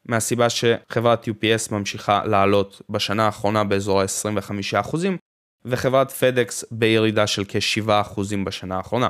מהסיבה 0.05 0.47
שחברת 0.49 1.27
UPS 1.27 1.71
ממשיכה 1.71 2.25
לעלות 2.25 2.81
בשנה 2.89 3.25
האחרונה 3.25 3.63
באזור 3.63 4.01
ה-25%, 4.01 4.95
וחברת 5.65 6.11
פדקס 6.11 6.65
בירידה 6.71 7.27
של 7.27 7.43
כ-7% 7.47 8.21
בשנה 8.45 8.77
האחרונה. 8.77 9.07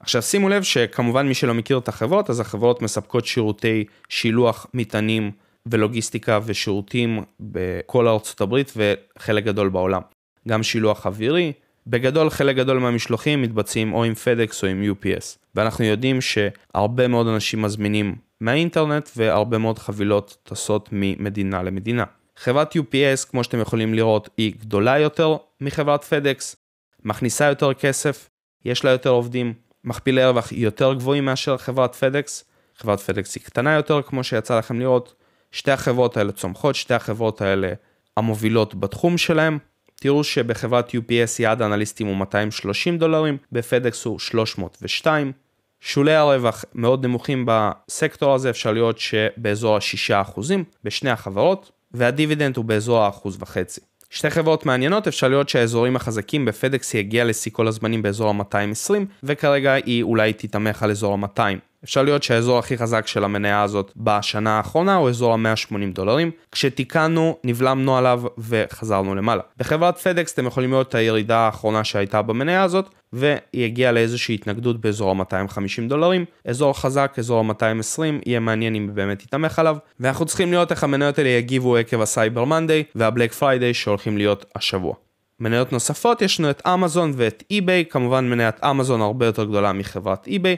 עכשיו 0.00 0.22
שימו 0.22 0.48
לב 0.48 0.62
שכמובן 0.62 1.28
מי 1.28 1.34
שלא 1.34 1.54
מכיר 1.54 1.78
את 1.78 1.88
החברות, 1.88 2.30
אז 2.30 2.40
החברות 2.40 2.82
מספקות 2.82 3.26
שירותי 3.26 3.84
שילוח 4.08 4.66
מטענים 4.74 5.30
ולוגיסטיקה 5.66 6.38
ושירותים 6.44 7.24
בכל 7.40 8.08
ארצות 8.08 8.40
הברית 8.40 8.72
וחלק 8.76 9.44
גדול 9.44 9.68
בעולם. 9.68 10.02
גם 10.48 10.62
שילוח 10.62 11.06
אווירי, 11.06 11.52
בגדול 11.90 12.30
חלק 12.30 12.56
גדול 12.56 12.78
מהמשלוחים 12.78 13.42
מתבצעים 13.42 13.92
או 13.92 14.04
עם 14.04 14.14
פדקס 14.14 14.62
או 14.62 14.68
עם 14.68 14.82
UPS. 14.92 15.38
ואנחנו 15.54 15.84
יודעים 15.84 16.20
שהרבה 16.20 17.08
מאוד 17.08 17.26
אנשים 17.26 17.62
מזמינים 17.62 18.16
מהאינטרנט 18.40 19.10
והרבה 19.16 19.58
מאוד 19.58 19.78
חבילות 19.78 20.36
טסות 20.42 20.88
ממדינה 20.92 21.62
למדינה. 21.62 22.04
חברת 22.36 22.76
UPS, 22.76 23.30
כמו 23.30 23.44
שאתם 23.44 23.60
יכולים 23.60 23.94
לראות, 23.94 24.28
היא 24.36 24.52
גדולה 24.58 24.98
יותר 24.98 25.36
מחברת 25.60 26.04
פדקס, 26.04 26.56
מכניסה 27.04 27.44
יותר 27.44 27.74
כסף, 27.74 28.28
יש 28.64 28.84
לה 28.84 28.90
יותר 28.90 29.10
עובדים, 29.10 29.54
מכפילי 29.84 30.24
רווח 30.24 30.52
יותר 30.52 30.94
גבוהים 30.94 31.24
מאשר 31.24 31.56
חברת 31.56 31.94
פדקס, 31.94 32.44
חברת 32.76 33.00
פדקס 33.00 33.34
היא 33.34 33.42
קטנה 33.42 33.74
יותר 33.74 34.02
כמו 34.02 34.24
שיצא 34.24 34.58
לכם 34.58 34.80
לראות, 34.80 35.14
שתי 35.52 35.70
החברות 35.70 36.16
האלה 36.16 36.32
צומחות, 36.32 36.74
שתי 36.74 36.94
החברות 36.94 37.40
האלה 37.40 37.72
המובילות 38.16 38.74
בתחום 38.74 39.18
שלהם. 39.18 39.58
תראו 40.02 40.24
שבחברת 40.24 40.90
UPS 40.90 41.30
יעד 41.38 41.62
האנליסטים 41.62 42.06
הוא 42.06 42.16
230 42.16 42.98
דולרים, 42.98 43.36
בפדקס 43.52 44.04
הוא 44.04 44.18
302. 44.18 45.32
שולי 45.80 46.14
הרווח 46.14 46.64
מאוד 46.74 47.06
נמוכים 47.06 47.46
בסקטור 47.48 48.34
הזה, 48.34 48.50
אפשר 48.50 48.72
לראות 48.72 48.98
שבאזור 48.98 49.76
ה-6% 49.76 50.40
בשני 50.84 51.10
החברות, 51.10 51.70
והדיבידנד 51.92 52.56
הוא 52.56 52.64
באזור 52.64 52.98
ה-1.5%. 53.02 53.80
שתי 54.10 54.30
חברות 54.30 54.66
מעניינות, 54.66 55.08
אפשר 55.08 55.28
לראות 55.28 55.48
שהאזורים 55.48 55.96
החזקים 55.96 56.44
בפדקס 56.44 56.94
יגיע 56.94 57.24
לשיא 57.24 57.52
כל 57.54 57.68
הזמנים 57.68 58.02
באזור 58.02 58.30
ה-220, 58.30 58.94
וכרגע 59.22 59.72
היא 59.72 60.02
אולי 60.02 60.32
תתמך 60.32 60.82
על 60.82 60.90
אזור 60.90 61.14
ה-200. 61.14 61.58
אפשר 61.84 62.02
לראות 62.02 62.22
שהאזור 62.22 62.58
הכי 62.58 62.78
חזק 62.78 63.06
של 63.06 63.24
המניה 63.24 63.62
הזאת 63.62 63.92
בשנה 63.96 64.56
האחרונה 64.56 64.94
הוא 64.94 65.08
אזור 65.08 65.32
ה-180 65.34 65.94
דולרים, 65.94 66.30
כשתיקנו, 66.52 67.36
נבלמנו 67.44 67.96
עליו 67.96 68.22
וחזרנו 68.38 69.14
למעלה. 69.14 69.42
בחברת 69.58 69.98
פדקס 69.98 70.32
אתם 70.32 70.46
יכולים 70.46 70.70
לראות 70.70 70.88
את 70.88 70.94
הירידה 70.94 71.38
האחרונה 71.38 71.84
שהייתה 71.84 72.22
במניה 72.22 72.62
הזאת, 72.62 72.88
והיא 73.12 73.64
הגיעה 73.64 73.92
לאיזושהי 73.92 74.34
התנגדות 74.34 74.80
באזור 74.80 75.10
ה-250 75.10 75.88
דולרים. 75.88 76.24
אזור 76.44 76.78
חזק, 76.78 77.14
אזור 77.18 77.40
ה-220, 77.40 78.02
יהיה 78.26 78.40
מעניין 78.40 78.74
אם 78.74 78.90
באמת 78.94 79.22
יתמך 79.22 79.58
עליו, 79.58 79.76
ואנחנו 80.00 80.26
צריכים 80.26 80.52
לראות 80.52 80.70
איך 80.70 80.84
המניות 80.84 81.18
האלה 81.18 81.30
יגיבו 81.30 81.76
עקב 81.76 82.00
ה 82.00 82.07
Cyber 82.07 82.44
Monday 82.44 82.84
וה 82.94 83.05
Black 83.05 83.32
Friday 83.32 83.74
שהולכים 83.74 84.16
להיות 84.16 84.44
השבוע. 84.56 84.94
מניות 85.40 85.72
נוספות 85.72 86.22
יש 86.22 86.40
לנו 86.40 86.50
את 86.50 86.62
אמזון 86.66 87.12
ואת 87.16 87.42
אי-ביי, 87.50 87.84
כמובן 87.90 88.30
מניית 88.30 88.64
אמזון 88.64 89.00
הרבה 89.00 89.26
יותר 89.26 89.44
גדולה 89.44 89.72
מחברת 89.72 90.26
אי-ביי, 90.26 90.56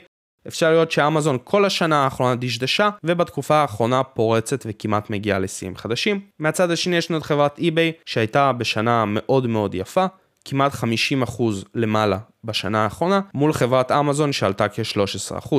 אפשר 0.48 0.70
לראות 0.72 0.90
שאמזון 0.90 1.38
כל 1.44 1.64
השנה 1.64 2.04
האחרונה 2.04 2.34
דשדשה, 2.34 2.90
ובתקופה 3.04 3.54
האחרונה 3.54 4.02
פורצת 4.02 4.62
וכמעט 4.68 5.10
מגיעה 5.10 5.38
לשיאים 5.38 5.76
חדשים. 5.76 6.20
מהצד 6.38 6.70
השני 6.70 6.96
יש 6.96 7.10
לנו 7.10 7.18
את 7.18 7.24
חברת 7.24 7.58
eBay 7.58 8.02
שהייתה 8.06 8.52
בשנה 8.52 9.04
מאוד 9.06 9.46
מאוד 9.46 9.74
יפה, 9.74 10.06
כמעט 10.44 10.72
50% 10.72 11.42
למעלה 11.74 12.18
בשנה 12.44 12.84
האחרונה, 12.84 13.20
מול 13.34 13.52
חברת 13.52 13.92
אמזון 13.92 14.32
שעלתה 14.32 14.68
כ-13%. 14.68 15.54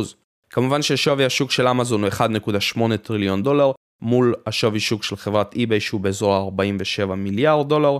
כמובן 0.50 0.82
ששווי 0.82 1.26
השוק 1.26 1.52
של 1.52 1.67
אמזון 1.67 2.04
הוא 2.04 2.12
1.8 2.12 2.98
טריליון 2.98 3.43
דולר, 3.43 3.72
מול 4.02 4.34
השווי 4.48 4.80
שוק 4.80 5.04
של 5.04 5.15
חברת 5.15 5.54
eBay 5.54 5.80
שהוא 5.80 6.02
באזור 6.02 6.36
ה-47 6.36 7.06
מיליארד 7.06 7.69
דולר, 7.69 7.98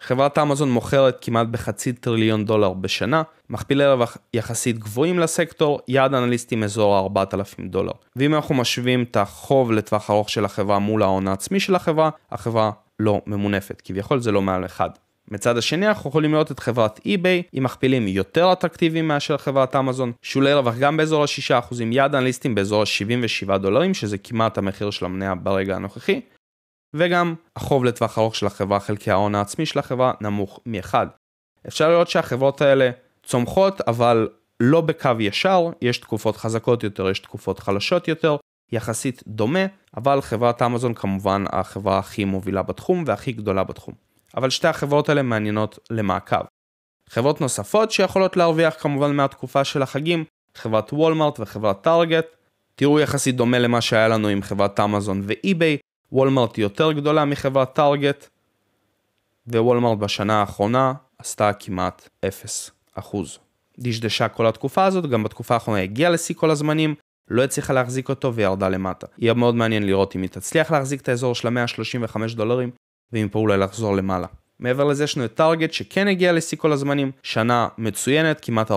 חברת 0.00 0.38
אמזון 0.38 0.70
מוכרת 0.70 1.18
כמעט 1.20 1.46
בחצי 1.46 1.92
טריליון 1.92 2.44
דולר 2.44 2.72
בשנה, 2.72 3.22
מכפילי 3.50 3.86
רווח 3.86 4.16
יחסית 4.34 4.78
גבוהים 4.78 5.18
לסקטור, 5.18 5.80
יעד 5.88 6.14
אנליסטים 6.14 6.62
אזור 6.62 6.96
ה-4,000 6.96 7.68
דולר. 7.70 7.92
ואם 8.16 8.34
אנחנו 8.34 8.54
משווים 8.54 9.02
את 9.02 9.16
החוב 9.16 9.72
לטווח 9.72 10.10
ארוך 10.10 10.30
של 10.30 10.44
החברה 10.44 10.78
מול 10.78 11.02
ההון 11.02 11.28
העצמי 11.28 11.60
של 11.60 11.74
החברה, 11.74 12.10
החברה 12.32 12.70
לא 13.00 13.20
ממונפת, 13.26 13.82
כביכול 13.84 14.20
זה 14.20 14.32
לא 14.32 14.42
מעל 14.42 14.64
אחד. 14.64 14.90
מצד 15.30 15.56
השני 15.56 15.88
אנחנו 15.88 16.10
יכולים 16.10 16.32
לראות 16.32 16.52
את 16.52 16.60
חברת 16.60 16.98
eBay 16.98 17.42
עם 17.52 17.64
מכפילים 17.64 18.08
יותר 18.08 18.52
אטרקטיביים 18.52 19.08
מאשר 19.08 19.36
חברת 19.36 19.76
אמזון, 19.76 20.12
שולי 20.22 20.54
רווח 20.54 20.74
גם 20.78 20.96
באזור 20.96 21.22
ה-6%, 21.22 21.74
יעד 21.90 22.14
אנליסטים 22.14 22.54
באזור 22.54 22.82
ה-77 22.82 23.58
דולרים, 23.58 23.94
שזה 23.94 24.18
כמעט 24.18 24.58
המחיר 24.58 24.90
של 24.90 25.04
המניה 25.04 25.34
ברגע 25.34 25.76
הנוכחי, 25.76 26.20
וגם 26.94 27.34
החוב 27.56 27.84
לטווח 27.84 28.18
ארוך 28.18 28.36
של 28.36 28.46
החברה 28.46 28.80
חלקי 28.80 29.10
ההון 29.10 29.34
העצמי 29.34 29.66
של 29.66 29.78
החברה 29.78 30.12
נמוך 30.20 30.60
מ-1. 30.66 30.94
אפשר 31.68 31.88
לראות 31.88 32.08
שהחברות 32.08 32.60
האלה 32.60 32.90
צומחות 33.22 33.80
אבל 33.80 34.28
לא 34.60 34.80
בקו 34.80 35.10
ישר, 35.20 35.70
יש 35.82 35.98
תקופות 35.98 36.36
חזקות 36.36 36.84
יותר, 36.84 37.10
יש 37.10 37.18
תקופות 37.18 37.58
חלשות 37.58 38.08
יותר, 38.08 38.36
יחסית 38.72 39.22
דומה, 39.26 39.66
אבל 39.96 40.20
חברת 40.20 40.62
אמזון 40.62 40.94
כמובן 40.94 41.44
החברה 41.52 41.98
הכי 41.98 42.24
מובילה 42.24 42.62
בתחום 42.62 43.04
והכי 43.06 43.32
גדולה 43.32 43.64
בתחום. 43.64 43.94
אבל 44.36 44.50
שתי 44.50 44.68
החברות 44.68 45.08
האלה 45.08 45.22
מעניינות 45.22 45.78
למעקב. 45.90 46.44
חברות 47.08 47.40
נוספות 47.40 47.90
שיכולות 47.90 48.36
להרוויח 48.36 48.74
כמובן 48.78 49.16
מהתקופה 49.16 49.64
של 49.64 49.82
החגים, 49.82 50.24
חברת 50.54 50.92
וולמארט 50.92 51.40
וחברת 51.40 51.80
טארגט. 51.82 52.26
תראו 52.74 53.00
יחסית 53.00 53.36
דומה 53.36 53.58
למה 53.58 53.80
שהיה 53.80 54.08
לנו 54.08 54.28
עם 54.28 54.42
חברת 54.42 54.80
אמזון 54.80 55.22
ואי-ביי, 55.24 55.76
וולמרט 56.12 56.56
היא 56.56 56.62
יותר 56.62 56.92
גדולה 56.92 57.24
מחברת 57.24 57.72
טארגט, 57.72 58.28
ווולמרט 59.46 59.98
בשנה 59.98 60.40
האחרונה 60.40 60.92
עשתה 61.18 61.52
כמעט 61.52 62.08
0%. 62.96 63.16
דשדשה 63.78 64.28
כל 64.28 64.46
התקופה 64.46 64.84
הזאת, 64.84 65.06
גם 65.06 65.22
בתקופה 65.22 65.54
האחרונה 65.54 65.82
הגיעה 65.82 66.10
לשיא 66.10 66.34
כל 66.34 66.50
הזמנים, 66.50 66.94
לא 67.30 67.44
הצליחה 67.44 67.72
להחזיק 67.72 68.08
אותו 68.08 68.34
וירדה 68.34 68.68
למטה. 68.68 69.06
יהיה 69.18 69.34
מאוד 69.34 69.54
מעניין 69.54 69.86
לראות 69.86 70.16
אם 70.16 70.22
היא 70.22 70.30
תצליח 70.30 70.72
להחזיק 70.72 71.00
את 71.00 71.08
האזור 71.08 71.34
של 71.34 71.48
ה-135 71.48 72.34
דולרים, 72.34 72.70
ואם 73.12 73.28
פה 73.30 73.38
אולי 73.38 73.58
לחזור 73.58 73.96
למעלה. 73.96 74.26
מעבר 74.58 74.84
לזה 74.84 75.04
יש 75.04 75.16
לנו 75.16 75.26
את 75.26 75.34
טארגט 75.34 75.72
שכן 75.72 76.08
הגיע 76.08 76.32
לשיא 76.32 76.58
כל 76.58 76.72
הזמנים, 76.72 77.10
שנה 77.22 77.68
מצוינת, 77.78 78.40
כמעט 78.42 78.70
40% 78.70 78.74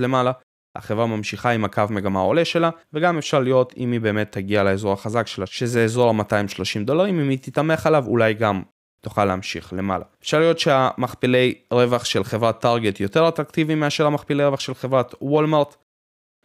למעלה, 0.00 0.32
החברה 0.76 1.06
ממשיכה 1.06 1.50
עם 1.50 1.64
הקו 1.64 1.82
מגמה 1.90 2.20
העולה 2.20 2.44
שלה, 2.44 2.70
וגם 2.92 3.18
אפשר 3.18 3.40
לראות 3.40 3.74
אם 3.76 3.92
היא 3.92 4.00
באמת 4.00 4.32
תגיע 4.32 4.62
לאזור 4.62 4.92
החזק 4.92 5.26
שלה, 5.26 5.46
שזה 5.46 5.84
אזור 5.84 6.10
ה-230 6.10 6.84
דולרים, 6.84 7.20
אם 7.20 7.28
היא 7.28 7.38
תתמך 7.38 7.86
עליו 7.86 8.04
אולי 8.06 8.34
גם 8.34 8.62
תוכל 9.00 9.24
להמשיך 9.24 9.72
למעלה. 9.72 10.04
אפשר 10.22 10.40
לראות 10.40 10.58
שהמכפילי 10.58 11.54
רווח 11.70 12.04
של 12.04 12.24
חברת 12.24 12.60
טארגט 12.60 13.00
יותר 13.00 13.28
אטרקטיביים 13.28 13.80
מאשר 13.80 14.06
המכפילי 14.06 14.44
רווח 14.44 14.60
של 14.60 14.74
חברת 14.74 15.14
וולמארט. 15.22 15.76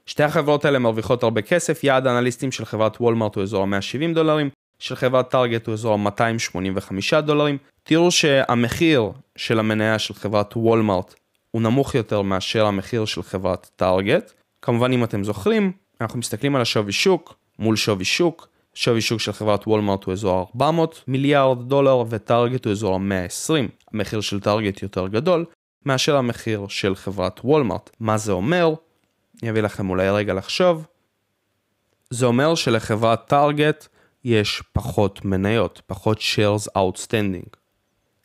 שתי 0.05 0.23
החברות 0.23 0.65
האלה 0.65 0.79
מרוויחות 0.79 1.23
הרבה 1.23 1.41
כסף, 1.41 1.83
יעד 1.83 2.07
האנליסטים 2.07 2.51
של 2.51 2.65
חברת 2.65 3.01
וולמארט 3.01 3.35
הוא 3.35 3.43
אזור 3.43 3.63
ה-170 3.63 4.13
דולרים, 4.13 4.49
של 4.79 4.95
חברת 4.95 5.29
טארגט 5.29 5.67
הוא 5.67 5.73
אזור 5.73 5.93
ה-285 5.93 7.21
דולרים. 7.21 7.57
תראו 7.83 8.11
שהמחיר 8.11 9.11
של 9.35 9.59
המניה 9.59 9.99
של 9.99 10.13
חברת 10.13 10.53
וולמארט 10.57 11.15
הוא 11.55 11.61
נמוך 11.61 11.95
יותר 11.95 12.21
מאשר 12.21 12.65
המחיר 12.65 13.05
של 13.05 13.23
חברת 13.23 13.69
טארגט. 13.75 14.33
כמובן 14.61 14.91
אם 14.91 15.03
אתם 15.03 15.23
זוכרים, 15.23 15.71
אנחנו 16.01 16.19
מסתכלים 16.19 16.55
על 16.55 16.61
השווי 16.61 16.91
שוק 16.91 17.35
מול 17.59 17.75
שווי 17.75 18.05
שוק. 18.05 18.47
שווי 18.73 19.01
שוק 19.01 19.19
של 19.19 19.31
חברת 19.31 19.67
וולמארט 19.67 20.03
הוא 20.03 20.11
אזור 20.13 20.39
400 20.39 21.03
מיליארד 21.07 21.69
דולר 21.69 22.03
וטארגט 22.09 22.65
הוא 22.65 22.71
אזור 22.71 22.95
ה-120. 22.95 23.71
המחיר 23.93 24.21
של 24.21 24.39
טארגט 24.39 24.81
יותר 24.81 25.07
גדול 25.07 25.45
מאשר 25.85 26.17
המחיר 26.17 26.65
של 26.69 26.95
חברת 26.95 27.39
וולמארט. 27.43 27.89
מה 27.99 28.17
זה 28.17 28.31
אומר? 28.31 28.73
אני 29.43 29.51
אביא 29.51 29.61
לכם 29.61 29.89
אולי 29.89 30.09
רגע 30.09 30.33
לחשוב. 30.33 30.85
זה 32.09 32.25
אומר 32.25 32.55
שלחברת 32.55 33.27
טארגט 33.27 33.87
יש 34.23 34.63
פחות 34.73 35.25
מניות, 35.25 35.81
פחות 35.87 36.17
shares 36.17 36.69
outstanding. 36.77 37.64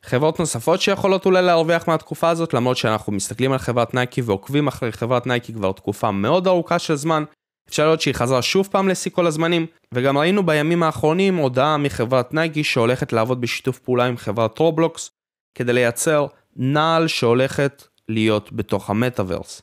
חברות 0.05 0.39
נוספות 0.39 0.81
שיכולות 0.81 1.25
אולי 1.25 1.41
להרוויח 1.41 1.87
מהתקופה 1.87 2.29
הזאת, 2.29 2.53
למרות 2.53 2.77
שאנחנו 2.77 3.13
מסתכלים 3.13 3.51
על 3.51 3.57
חברת 3.57 3.93
נייקי 3.93 4.21
ועוקבים 4.21 4.67
אחרי 4.67 4.91
חברת 4.91 5.27
נייקי 5.27 5.53
כבר 5.53 5.71
תקופה 5.71 6.11
מאוד 6.11 6.47
ארוכה 6.47 6.79
של 6.79 6.95
זמן, 6.95 7.23
אפשר 7.69 7.85
לראות 7.85 8.01
שהיא 8.01 8.15
חזרה 8.15 8.41
שוב 8.41 8.67
פעם 8.71 8.89
לשיא 8.89 9.11
כל 9.11 9.27
הזמנים, 9.27 9.65
וגם 9.93 10.17
ראינו 10.17 10.45
בימים 10.45 10.83
האחרונים 10.83 11.35
הודעה 11.35 11.77
מחברת 11.77 12.33
נייקי 12.33 12.63
שהולכת 12.63 13.13
לעבוד 13.13 13.41
בשיתוף 13.41 13.79
פעולה 13.79 14.05
עם 14.05 14.17
חברת 14.17 14.59
רובלוקס, 14.59 15.09
כדי 15.55 15.73
לייצר 15.73 16.25
נעל 16.55 17.07
שהולכת 17.07 17.83
להיות 18.09 18.51
בתוך 18.53 18.89
המטאוורס. 18.89 19.61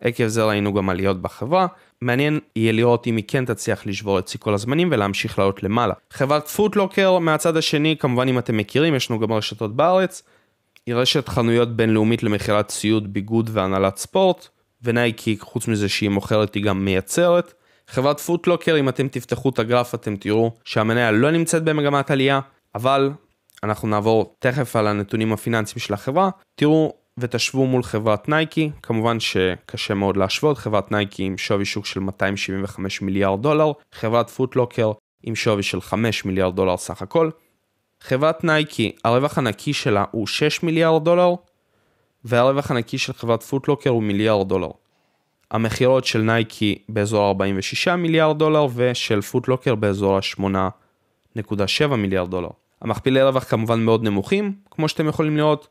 עקב 0.00 0.26
זה 0.26 0.44
ראינו 0.44 0.74
גם 0.74 0.88
עליות 0.88 1.22
בחברה, 1.22 1.66
מעניין 2.02 2.40
יהיה 2.56 2.72
לראות 2.72 3.06
אם 3.06 3.16
היא 3.16 3.24
כן 3.28 3.44
תצליח 3.44 3.86
לשבור 3.86 4.18
את 4.18 4.30
כל 4.38 4.54
הזמנים 4.54 4.88
ולהמשיך 4.92 5.38
לעלות 5.38 5.62
למעלה. 5.62 5.94
חברת 6.10 6.48
Foot 6.48 6.76
Locker 6.76 7.18
מהצד 7.18 7.56
השני, 7.56 7.96
כמובן 7.98 8.28
אם 8.28 8.38
אתם 8.38 8.56
מכירים, 8.56 8.94
יש 8.94 9.10
לנו 9.10 9.20
גם 9.20 9.32
רשתות 9.32 9.76
בארץ. 9.76 10.22
היא 10.86 10.94
רשת 10.94 11.28
חנויות 11.28 11.76
בינלאומית 11.76 12.22
למכירת 12.22 12.68
ציוד, 12.68 13.12
ביגוד 13.12 13.50
והנעלת 13.52 13.96
ספורט, 13.96 14.48
ונייקי, 14.82 15.36
חוץ 15.40 15.68
מזה 15.68 15.88
שהיא 15.88 16.10
מוכרת, 16.10 16.54
היא 16.54 16.64
גם 16.64 16.84
מייצרת. 16.84 17.54
חברת 17.88 18.20
Foot 18.20 18.41
Locker, 18.41 18.78
אם 18.78 18.88
אתם 18.88 19.08
תפתחו 19.08 19.48
את 19.48 19.58
הגרף 19.58 19.94
אתם 19.94 20.16
תראו 20.16 20.54
שהמניה 20.64 21.10
לא 21.10 21.30
נמצאת 21.30 21.64
במגמת 21.64 22.10
עלייה, 22.10 22.40
אבל 22.74 23.10
אנחנו 23.62 23.88
נעבור 23.88 24.36
תכף 24.38 24.76
על 24.76 24.86
הנתונים 24.86 25.32
הפיננסיים 25.32 25.80
של 25.80 25.94
החברה. 25.94 26.30
תראו 26.54 26.94
ותשוו 27.20 27.66
מול 27.66 27.82
חברת 27.82 28.28
נייקי, 28.28 28.70
כמובן 28.82 29.20
שקשה 29.20 29.94
מאוד 29.94 30.16
להשוות, 30.16 30.58
חברת 30.58 30.92
נייקי 30.92 31.24
עם 31.24 31.38
שווי 31.38 31.64
שוק 31.64 31.86
של 31.86 32.00
275 32.00 33.02
מיליארד 33.02 33.42
דולר, 33.42 33.72
חברת 33.92 34.30
Foot 34.30 34.55
Locker 34.55 34.92
עם 35.22 35.34
שווי 35.34 35.62
של 35.62 35.80
5 35.80 36.24
מיליארד 36.24 36.56
דולר 36.56 36.76
סך 36.76 37.02
הכל. 37.02 37.30
חברת 38.00 38.44
נייקי, 38.44 38.92
הרווח 39.04 39.38
הנקי 39.38 39.72
שלה 39.72 40.04
הוא 40.10 40.26
6 40.26 40.62
מיליארד 40.62 41.04
דולר, 41.04 41.34
והרווח 42.24 42.70
הנקי 42.70 42.98
של 42.98 43.12
חברת 43.12 43.42
Foot 43.42 43.61
Locker 43.61 43.90
הוא 43.90 44.02
מיליארד 44.02 44.48
דולר. 44.48 44.70
המכירות 45.50 46.04
של 46.04 46.20
נייקי 46.20 46.78
באזור 46.88 47.26
46 47.28 47.88
מיליארד 47.88 48.38
דולר 48.38 48.66
ושל 48.74 49.20
Foot 49.20 49.42
Locker 49.42 49.74
באזור 49.74 50.16
ה-8.7 50.16 51.96
מיליארד 51.96 52.30
דולר. 52.30 52.48
המכפילי 52.82 53.22
רווח 53.22 53.44
כמובן 53.44 53.80
מאוד 53.80 54.02
נמוכים, 54.02 54.54
כמו 54.70 54.88
שאתם 54.88 55.08
יכולים 55.08 55.36
לראות, 55.36 55.68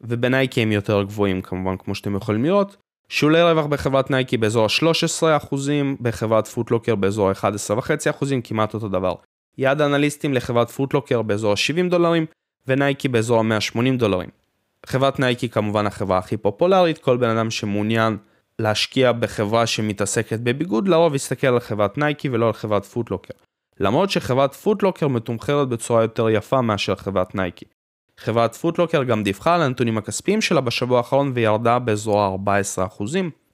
ובנייקי 0.00 0.62
הם 0.62 0.72
יותר 0.72 1.02
גבוהים 1.02 1.42
כמובן 1.42 1.76
כמו 1.76 1.94
שאתם 1.94 2.16
יכולים 2.16 2.44
לראות. 2.44 2.76
שולי 3.08 3.42
רווח 3.42 3.66
בחברת 3.66 4.10
נייקי 4.10 4.36
באזור 4.36 4.64
ה-13%, 4.64 5.54
בחברת 6.00 6.46
Foot 6.46 6.65
Locker 6.65 6.94
באזור 6.94 7.28
ה-11.5%, 7.28 8.24
כמעט 8.44 8.74
אותו 8.74 8.88
דבר. 8.88 9.14
יעד 9.58 9.80
האנליסטים 9.80 10.34
לחברת 10.34 10.70
Foot 10.70 10.91
Locker 10.91 11.22
באזור 11.22 11.52
ה-70 11.52 11.90
דולרים, 11.90 12.26
ונייקי 12.66 13.08
באזור 13.08 13.40
ה-180 13.40 13.98
דולרים. 13.98 14.28
חברת 14.86 15.20
נייקי 15.20 15.48
כמובן 15.48 15.86
החברה 15.86 16.18
הכי 16.18 16.36
פופולרית, 16.36 16.98
כל 16.98 17.16
בן 17.16 17.28
אדם 17.28 17.50
שמעוניין 17.50 18.16
להשקיע 18.58 19.12
בחברה 19.12 19.66
שמתעסקת 19.66 20.40
בביגוד, 20.40 20.88
לרוב 20.88 21.14
יסתכל 21.14 21.46
על 21.46 21.60
חברת 21.60 21.98
נייקי 21.98 22.28
ולא 22.28 22.46
על 22.46 22.52
חברת 22.52 22.84
Foot 22.84 23.02
Locker. 23.02 23.34
למרות 23.80 24.10
שחברת 24.10 24.54
Foot 24.54 24.76
Locker 24.76 25.08
מתומחרת 25.08 25.68
בצורה 25.68 26.02
יותר 26.02 26.30
יפה 26.30 26.60
מאשר 26.60 26.94
חברת 26.94 27.34
נייקי. 27.34 27.64
חברת 28.18 28.54
Foot 28.54 28.73
Locker 28.73 29.02
גם 29.04 29.22
דיווחה 29.22 29.54
על 29.54 29.62
הנתונים 29.62 29.98
הכספיים 29.98 30.40
שלה 30.40 30.60
בשבוע 30.60 30.98
האחרון 30.98 31.32
וירדה 31.34 31.78
באזור 31.78 32.22
ה-14%. 32.22 33.04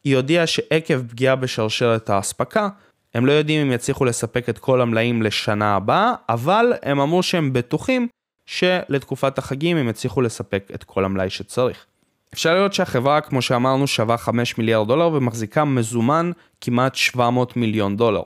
היא 0.04 0.16
הודיעה 0.16 0.46
שעקב 0.46 1.02
פגיעה 1.08 1.36
בשרשרת 1.36 2.10
האספקה, 2.10 2.68
הם 3.14 3.26
לא 3.26 3.32
יודעים 3.32 3.66
אם 3.66 3.72
יצליחו 3.72 4.04
לספק 4.04 4.48
את 4.48 4.58
כל 4.58 4.80
המלאים 4.80 5.22
לשנה 5.22 5.76
הבאה, 5.76 6.12
אבל 6.28 6.72
הם 6.82 7.00
אמרו 7.00 7.22
שהם 7.22 7.52
בטוחים 7.52 8.08
שלתקופת 8.46 9.38
החגים 9.38 9.76
הם 9.76 9.88
יצליחו 9.88 10.20
לספק 10.20 10.70
את 10.74 10.84
כל 10.84 11.04
המלאי 11.04 11.30
שצריך. 11.30 11.86
אפשר 12.34 12.54
לראות 12.54 12.72
שהחברה, 12.72 13.20
כמו 13.20 13.42
שאמרנו, 13.42 13.86
שווה 13.86 14.16
5 14.16 14.58
מיליארד 14.58 14.88
דולר 14.88 15.10
ומחזיקה 15.12 15.64
מזומן 15.64 16.30
כמעט 16.60 16.94
700 16.94 17.56
מיליון 17.56 17.96
דולר. 17.96 18.22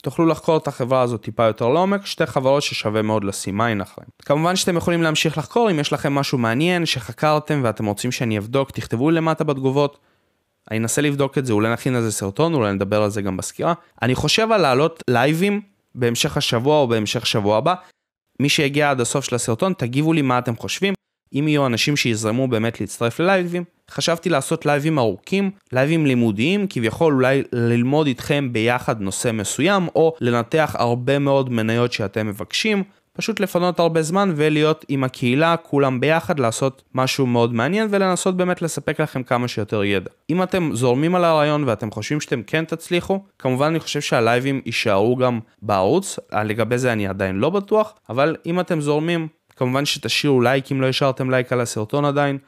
תוכלו 0.00 0.26
לחקור 0.26 0.56
את 0.56 0.68
החברה 0.68 1.02
הזאת 1.02 1.22
טיפה 1.22 1.44
יותר 1.44 1.68
לעומק, 1.68 2.06
שתי 2.06 2.26
חברות 2.26 2.62
ששווה 2.62 3.02
מאוד 3.02 3.24
לשים 3.24 3.60
עין 3.60 3.80
אחריהן. 3.80 4.08
כמובן 4.22 4.56
שאתם 4.56 4.76
יכולים 4.76 5.02
להמשיך 5.02 5.38
לחקור 5.38 5.70
אם 5.70 5.78
יש 5.78 5.92
לכם 5.92 6.14
משהו 6.14 6.38
מעניין 6.38 6.86
שחקרתם 6.86 7.60
ואתם 7.64 7.86
רוצים 7.86 8.12
שאני 8.12 8.38
אבדוק, 8.38 8.70
תכתבו 8.70 9.10
למטה 9.10 9.44
בתגובות. 9.44 9.98
אני 10.70 10.78
אנסה 10.78 11.02
לבדוק 11.02 11.38
את 11.38 11.46
זה, 11.46 11.52
אולי 11.52 11.72
נכין 11.72 11.94
על 11.94 12.02
זה 12.02 12.12
סרטון, 12.12 12.54
אולי 12.54 12.72
נדבר 12.72 13.02
על 13.02 13.10
זה 13.10 13.22
גם 13.22 13.36
בסקירה. 13.36 13.74
אני 14.02 14.14
חושב 14.14 14.52
על 14.52 14.60
להעלות 14.60 15.02
לייבים 15.10 15.60
בהמשך 15.94 16.36
השבוע 16.36 16.78
או 16.78 16.88
בהמשך 16.88 17.26
שבוע 17.26 17.56
הבא. 17.56 17.74
מי 18.40 18.48
שהגיע 18.48 18.90
עד 18.90 19.00
הסוף 19.00 19.24
של 19.24 19.34
הסרטון, 19.34 19.72
תגיבו 19.72 20.12
לי 20.12 20.22
מה 20.22 20.38
אתם 20.38 20.56
חושבים. 20.56 20.94
אם 21.34 21.48
יהיו 21.48 21.66
אנשים 21.66 21.96
שיזרמו 21.96 22.48
באמת 22.48 22.80
להצטרף 22.80 23.20
ללייבים, 23.20 23.64
חשבתי 23.90 24.28
לעשות 24.28 24.66
לייבים 24.66 24.98
ארוכים, 24.98 25.50
לייבים 25.72 26.06
לימודיים, 26.06 26.66
כביכול 26.70 27.14
אולי 27.14 27.42
ללמוד 27.52 28.06
איתכם 28.06 28.48
ביחד 28.52 29.00
נושא 29.00 29.30
מסוים, 29.32 29.88
או 29.94 30.14
לנתח 30.20 30.76
הרבה 30.78 31.18
מאוד 31.18 31.52
מניות 31.52 31.92
שאתם 31.92 32.26
מבקשים, 32.26 32.82
פשוט 33.12 33.40
לפנות 33.40 33.78
הרבה 33.80 34.02
זמן 34.02 34.32
ולהיות 34.36 34.84
עם 34.88 35.04
הקהילה, 35.04 35.56
כולם 35.56 36.00
ביחד, 36.00 36.38
לעשות 36.38 36.82
משהו 36.94 37.26
מאוד 37.26 37.54
מעניין 37.54 37.88
ולנסות 37.90 38.36
באמת 38.36 38.62
לספק 38.62 39.00
לכם 39.00 39.22
כמה 39.22 39.48
שיותר 39.48 39.84
ידע. 39.84 40.10
אם 40.30 40.42
אתם 40.42 40.70
זורמים 40.72 41.14
על 41.14 41.24
הרעיון 41.24 41.64
ואתם 41.64 41.90
חושבים 41.90 42.20
שאתם 42.20 42.42
כן 42.42 42.64
תצליחו, 42.64 43.20
כמובן 43.38 43.66
אני 43.66 43.80
חושב 43.80 44.00
שהלייבים 44.00 44.60
יישארו 44.66 45.16
גם 45.16 45.40
בערוץ, 45.62 46.18
לגבי 46.44 46.78
זה 46.78 46.92
אני 46.92 47.06
עדיין 47.06 47.36
לא 47.36 47.50
בטוח, 47.50 47.94
אבל 48.08 48.36
אם 48.46 48.60
אתם 48.60 48.80
זורמים, 48.80 49.28
כמובן 49.60 49.84
שתשאירו 49.84 50.40
לייק 50.40 50.72
אם 50.72 50.80
לא 50.80 50.86
השארתם 50.86 51.30
לייק 51.30 51.52
על 51.52 51.60
הסרטון 51.60 52.04
עדיין. 52.04 52.38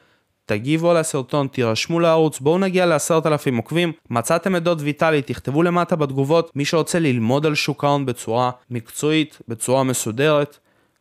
תגיבו 0.47 0.91
על 0.91 0.97
הסרטון, 0.97 1.47
תירשמו 1.47 2.01
לערוץ, 2.01 2.41
בואו 2.41 2.59
נגיע 2.59 2.87
לעשרת 2.87 3.27
אלפים 3.27 3.57
עוקבים. 3.57 3.93
מצאתם 4.11 4.57
את 4.57 4.63
דוד 4.63 4.81
ויטלי, 4.81 5.23
תכתבו 5.23 5.63
למטה 5.63 5.97
בתגובות. 5.97 6.51
מי 6.57 6.65
שרוצה 6.65 6.99
ללמוד 6.99 7.47
על 7.47 7.55
שוק 7.55 7.85
ההון 7.85 8.07
בצורה 8.07 8.51
מקצועית, 8.71 9.39
בצורה 9.49 9.83
מסודרת, 9.85 10.59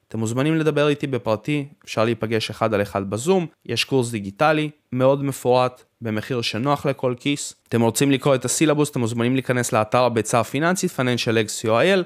אתם 0.08 0.20
מוזמנים 0.20 0.56
לדבר 0.56 0.88
איתי 0.88 1.08
בפרטי, 1.08 1.68
אפשר 1.86 2.06
להיפגש 2.06 2.50
אחד 2.50 2.74
על 2.74 2.82
אחד 2.82 3.10
בזום, 3.10 3.46
יש 3.66 3.84
קורס 3.84 4.12
דיגיטלי 4.12 4.70
מאוד 4.92 5.24
מפורט, 5.24 5.84
במחיר 6.02 6.42
שנוח 6.42 6.86
לכל 6.86 7.14
כיס. 7.20 7.56
אתם 7.68 7.82
רוצים 7.82 8.12
לקרוא 8.12 8.36
את 8.36 8.46
הסילבוס, 8.46 8.90
אתם 8.90 9.00
מוזמנים 9.00 9.34
להיכנס 9.34 9.74
לאתר 9.74 10.04
הביצה 10.04 10.40
הפיננסית, 10.40 10.92
Financial 10.92 11.48
Eggs 11.48 11.66
co.il, 11.66 12.04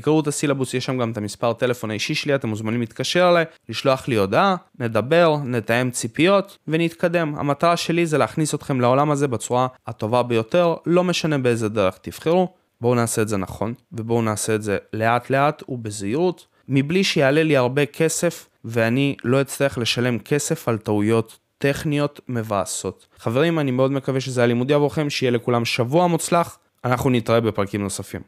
תקראו 0.00 0.20
את 0.20 0.26
הסילבוס, 0.26 0.74
יש 0.74 0.84
שם 0.84 0.98
גם 0.98 1.10
את 1.10 1.16
המספר 1.16 1.52
טלפון 1.52 1.90
האישי 1.90 2.14
שלי, 2.14 2.34
אתם 2.34 2.48
מוזמנים 2.48 2.80
להתקשר 2.80 3.28
אליי, 3.30 3.44
לשלוח 3.68 4.08
לי 4.08 4.16
הודעה, 4.16 4.56
נדבר, 4.78 5.36
נתאם 5.44 5.90
ציפיות 5.90 6.58
ונתקדם. 6.68 7.34
המטרה 7.36 7.76
שלי 7.76 8.06
זה 8.06 8.18
להכניס 8.18 8.54
אתכם 8.54 8.80
לעולם 8.80 9.10
הזה 9.10 9.28
בצורה 9.28 9.66
הטובה 9.86 10.22
ביותר, 10.22 10.74
לא 10.86 11.04
משנה 11.04 11.38
באיזה 11.38 11.68
דרך 11.68 11.98
תבחרו. 12.02 12.48
בואו 12.80 12.94
נעשה 12.94 13.22
את 13.22 13.28
זה 13.28 13.36
נכון, 13.36 13.74
ובואו 13.92 14.22
נעשה 14.22 14.54
את 14.54 14.62
זה 14.62 14.78
לאט 14.92 15.30
לאט 15.30 15.62
ובזהירות, 15.68 16.46
מבלי 16.68 17.04
שיעלה 17.04 17.42
לי 17.42 17.56
הרבה 17.56 17.86
כסף, 17.86 18.48
ואני 18.64 19.16
לא 19.24 19.40
אצטרך 19.40 19.78
לשלם 19.78 20.18
כסף 20.18 20.68
על 20.68 20.78
טעויות 20.78 21.38
טכניות 21.58 22.20
מבאסות. 22.28 23.06
חברים, 23.18 23.58
אני 23.58 23.70
מאוד 23.70 23.92
מקווה 23.92 24.20
שזה 24.20 24.40
היה 24.40 24.46
לימודי 24.46 24.74
עבורכם, 24.74 25.10
שיהיה 25.10 25.30
לכולם 25.30 25.64
שבוע 25.64 26.06
מוצלח, 26.06 26.58
אנחנו 26.84 27.10
נתראה 27.10 27.40
בפרקים 27.40 27.82
נוספים. 27.82 28.20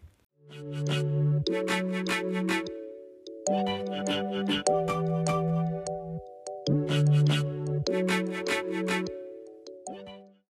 Thank 1.67 1.83
you. 1.83 1.88